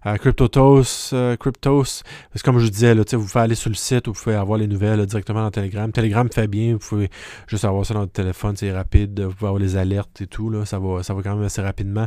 Cryptotos, 0.03 1.11
euh, 1.13 1.37
Cryptos, 1.37 2.03
c'est 2.35 2.43
comme 2.43 2.59
je 2.59 2.65
vous 2.65 2.71
disais, 2.71 2.95
là, 2.95 3.03
vous 3.13 3.27
pouvez 3.27 3.41
aller 3.41 3.55
sur 3.55 3.69
le 3.69 3.77
site, 3.77 4.07
vous 4.09 4.15
pouvez 4.15 4.35
avoir 4.35 4.59
les 4.59 4.67
nouvelles 4.67 5.05
directement 5.05 5.43
dans 5.43 5.51
Telegram. 5.51 5.93
Telegram 5.93 6.27
fait 6.33 6.49
bien, 6.49 6.73
vous 6.73 6.79
pouvez 6.79 7.11
juste 7.47 7.67
avoir 7.67 7.85
ça 7.85 7.93
dans 7.93 8.01
votre 8.01 8.13
téléphone, 8.13 8.57
c'est 8.57 8.73
rapide, 8.73 9.21
vous 9.21 9.35
pouvez 9.35 9.49
avoir 9.49 9.61
les 9.61 9.77
alertes 9.77 10.23
et 10.23 10.27
tout, 10.27 10.49
là, 10.49 10.65
ça, 10.65 10.79
va, 10.79 11.03
ça 11.03 11.13
va 11.13 11.23
quand 11.23 11.35
même 11.35 11.45
assez 11.45 11.61
rapidement. 11.61 12.07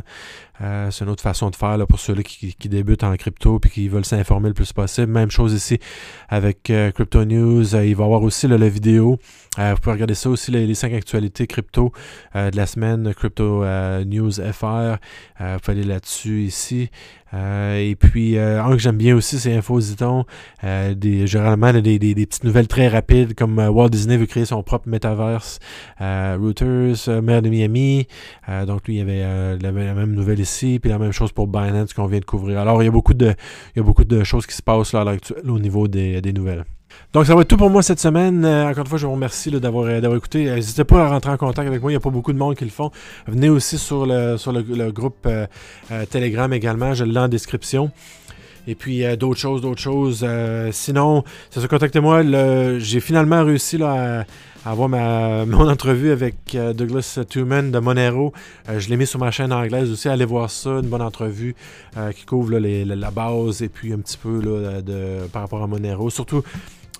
Euh, 0.60 0.90
c'est 0.90 1.04
une 1.04 1.10
autre 1.10 1.22
façon 1.22 1.50
de 1.50 1.56
faire 1.56 1.78
là, 1.78 1.86
pour 1.86 2.00
ceux 2.00 2.14
qui, 2.14 2.56
débutent 2.68 3.04
en 3.04 3.14
crypto 3.16 3.60
et 3.64 3.68
qui 3.68 3.88
veulent 3.88 4.04
s'informer 4.04 4.48
le 4.48 4.54
plus 4.54 4.72
possible. 4.72 5.12
Même 5.12 5.30
chose 5.30 5.52
ici 5.52 5.78
avec 6.28 6.70
euh, 6.70 6.90
Crypto 6.90 7.24
News, 7.24 7.76
il 7.76 7.94
va 7.94 8.02
y 8.02 8.06
avoir 8.06 8.22
aussi 8.22 8.48
la 8.48 8.56
vidéo. 8.68 9.18
vous 9.56 9.74
pouvez 9.76 9.92
regarder 9.92 10.14
ça 10.14 10.30
aussi, 10.30 10.50
les, 10.50 10.74
5 10.74 10.92
actualités 10.92 11.46
crypto 11.46 11.92
de 12.34 12.56
la 12.56 12.66
semaine, 12.66 13.14
Crypto 13.14 13.64
News 14.04 14.32
FR. 14.32 14.96
vous 15.38 15.58
pouvez 15.60 15.78
aller 15.78 15.84
là-dessus 15.84 16.42
ici. 16.42 16.90
Euh, 17.34 17.80
et 17.90 17.96
puis, 17.96 18.36
euh, 18.36 18.62
un 18.62 18.72
que 18.72 18.78
j'aime 18.78 18.96
bien 18.96 19.14
aussi, 19.16 19.38
c'est 19.38 19.54
Infoziton. 19.54 20.24
Euh, 20.64 20.94
des, 20.94 21.26
généralement, 21.26 21.72
des, 21.72 21.98
des, 21.98 22.14
petites 22.14 22.44
nouvelles 22.44 22.68
très 22.68 22.88
rapides, 22.88 23.34
comme 23.34 23.58
Walt 23.58 23.88
Disney 23.90 24.16
veut 24.16 24.26
créer 24.26 24.44
son 24.44 24.62
propre 24.62 24.88
metaverse. 24.88 25.58
Reuters, 26.00 27.22
maire 27.22 27.42
de 27.42 27.48
Miami. 27.48 28.06
donc, 28.66 28.86
lui, 28.86 28.94
il 28.94 28.98
y 28.98 29.00
avait 29.00 29.58
la, 29.58 29.72
même 29.72 30.12
nouvelle 30.12 30.40
ici. 30.40 30.78
Puis 30.80 30.90
la 30.90 30.98
même 30.98 31.12
chose 31.12 31.32
pour 31.32 31.46
Binance 31.46 31.92
qu'on 31.92 32.06
vient 32.06 32.20
de 32.20 32.24
couvrir. 32.24 32.58
Alors, 32.58 32.82
il 32.82 32.86
y 32.86 32.88
a 32.88 32.92
beaucoup 32.92 33.14
de, 33.14 33.34
il 33.74 33.78
y 33.78 33.80
a 33.80 33.82
beaucoup 33.82 34.04
de 34.04 34.24
choses 34.24 34.46
qui 34.46 34.54
se 34.54 34.62
passent 34.62 34.92
là, 34.92 35.04
au 35.46 35.58
niveau 35.58 35.88
des, 35.88 36.20
des 36.20 36.32
nouvelles. 36.32 36.64
Donc, 37.14 37.26
ça 37.26 37.34
va 37.36 37.42
être 37.42 37.48
tout 37.48 37.56
pour 37.56 37.70
moi 37.70 37.80
cette 37.80 38.00
semaine. 38.00 38.44
Euh, 38.44 38.68
encore 38.68 38.82
une 38.82 38.88
fois, 38.88 38.98
je 38.98 39.06
vous 39.06 39.12
remercie 39.12 39.48
d'avoir 39.52 39.84
euh, 39.84 40.16
écouté. 40.16 40.48
Euh, 40.48 40.56
n'hésitez 40.56 40.82
pas 40.82 41.04
à 41.04 41.08
rentrer 41.10 41.30
en 41.30 41.36
contact 41.36 41.68
avec 41.68 41.80
moi. 41.80 41.92
Il 41.92 41.94
n'y 41.94 41.96
a 41.96 42.00
pas 42.00 42.10
beaucoup 42.10 42.32
de 42.32 42.38
monde 42.38 42.56
qui 42.56 42.64
le 42.64 42.72
font. 42.72 42.90
Venez 43.28 43.48
aussi 43.48 43.78
sur 43.78 44.04
le, 44.04 44.36
sur 44.36 44.50
le, 44.50 44.90
groupe 44.90 45.28
Telegram 46.10 46.52
également. 46.52 46.92
Je 46.92 47.04
l'ai 47.04 47.20
en 47.20 47.28
description. 47.28 47.92
Et 48.66 48.74
puis 48.74 49.04
d'autres 49.16 49.38
choses, 49.38 49.60
d'autres 49.60 49.80
choses. 49.80 50.26
sinon, 50.72 51.22
ça 51.50 51.60
se 51.60 51.68
contactez-moi. 51.68 52.22
J'ai 52.78 52.98
finalement 52.98 53.44
réussi 53.44 53.80
à, 53.80 54.24
avoir 54.64 54.88
ma, 54.88 55.44
mon 55.46 55.68
entrevue 55.68 56.10
avec 56.10 56.56
Douglas 56.74 57.20
Tuman 57.28 57.70
de 57.70 57.78
Monero. 57.78 58.32
je 58.76 58.88
l'ai 58.88 58.96
mis 58.96 59.06
sur 59.06 59.20
ma 59.20 59.30
chaîne 59.30 59.52
anglaise 59.52 59.88
aussi. 59.88 60.08
Allez 60.08 60.24
voir 60.24 60.50
ça. 60.50 60.70
Une 60.70 60.88
bonne 60.88 61.02
entrevue 61.02 61.54
qui 62.16 62.24
couvre 62.24 62.58
la 62.58 63.10
base 63.12 63.62
et 63.62 63.68
puis 63.68 63.92
un 63.92 63.98
petit 63.98 64.18
peu 64.18 64.40
de, 64.40 65.28
par 65.32 65.42
rapport 65.42 65.62
à 65.62 65.68
Monero. 65.68 66.10
Surtout 66.10 66.42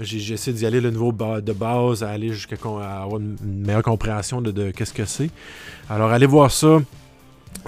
J'essaie 0.00 0.52
d'y 0.52 0.66
aller 0.66 0.80
le 0.80 0.90
niveau 0.90 1.12
de 1.12 1.52
base, 1.52 2.02
à 2.02 2.10
aller 2.10 2.32
jusqu'à 2.32 2.56
avoir 2.56 3.20
une 3.20 3.36
meilleure 3.42 3.82
compréhension 3.82 4.40
de, 4.40 4.70
qu'est-ce 4.72 4.92
que 4.92 5.04
c'est. 5.04 5.30
Alors, 5.88 6.10
allez 6.10 6.26
voir 6.26 6.50
ça. 6.50 6.80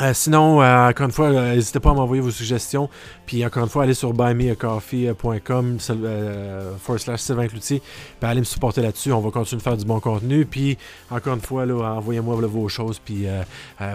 Euh, 0.02 0.12
sinon, 0.12 0.60
euh, 0.60 0.88
encore 0.88 1.06
une 1.06 1.12
fois, 1.12 1.26
euh, 1.26 1.54
n'hésitez 1.54 1.80
pas 1.80 1.90
à 1.90 1.94
m'envoyer 1.94 2.20
vos 2.20 2.30
suggestions. 2.30 2.90
Puis 3.24 3.44
encore 3.46 3.62
une 3.62 3.70
fois, 3.70 3.84
allez 3.84 3.94
sur 3.94 4.12
buymeacoffee.com 4.12 5.78
forward 5.78 7.00
slash 7.00 7.20
Sylvain 7.20 7.46
Cloutier. 7.46 7.80
Puis 8.20 8.30
allez 8.30 8.40
me 8.40 8.44
supporter 8.44 8.82
là-dessus. 8.82 9.12
On 9.12 9.20
va 9.20 9.30
continuer 9.30 9.60
de 9.60 9.62
faire 9.62 9.76
du 9.76 9.86
bon 9.86 10.00
contenu. 10.00 10.44
Puis 10.44 10.76
encore 11.10 11.34
une 11.34 11.40
fois, 11.40 11.62
envoyez-moi 11.62 12.34
vos 12.46 12.68
choses, 12.68 12.98
puis 12.98 13.26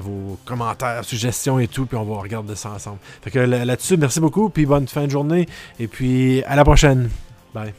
vos 0.02 0.38
commentaires, 0.44 1.04
suggestions 1.04 1.60
et 1.60 1.68
tout. 1.68 1.86
Puis 1.86 1.98
on 1.98 2.04
va 2.04 2.20
regarder 2.20 2.56
ça 2.56 2.72
ensemble. 2.72 2.98
Fait 3.22 3.30
que 3.30 3.40
là-dessus, 3.40 3.98
merci 3.98 4.20
beaucoup. 4.20 4.50
Puis 4.50 4.66
bonne 4.66 4.88
fin 4.88 5.06
de 5.06 5.12
journée. 5.12 5.48
Et 5.80 5.88
puis 5.88 6.42
à 6.44 6.56
la 6.56 6.64
prochaine. 6.64 7.10
Bye. 7.54 7.74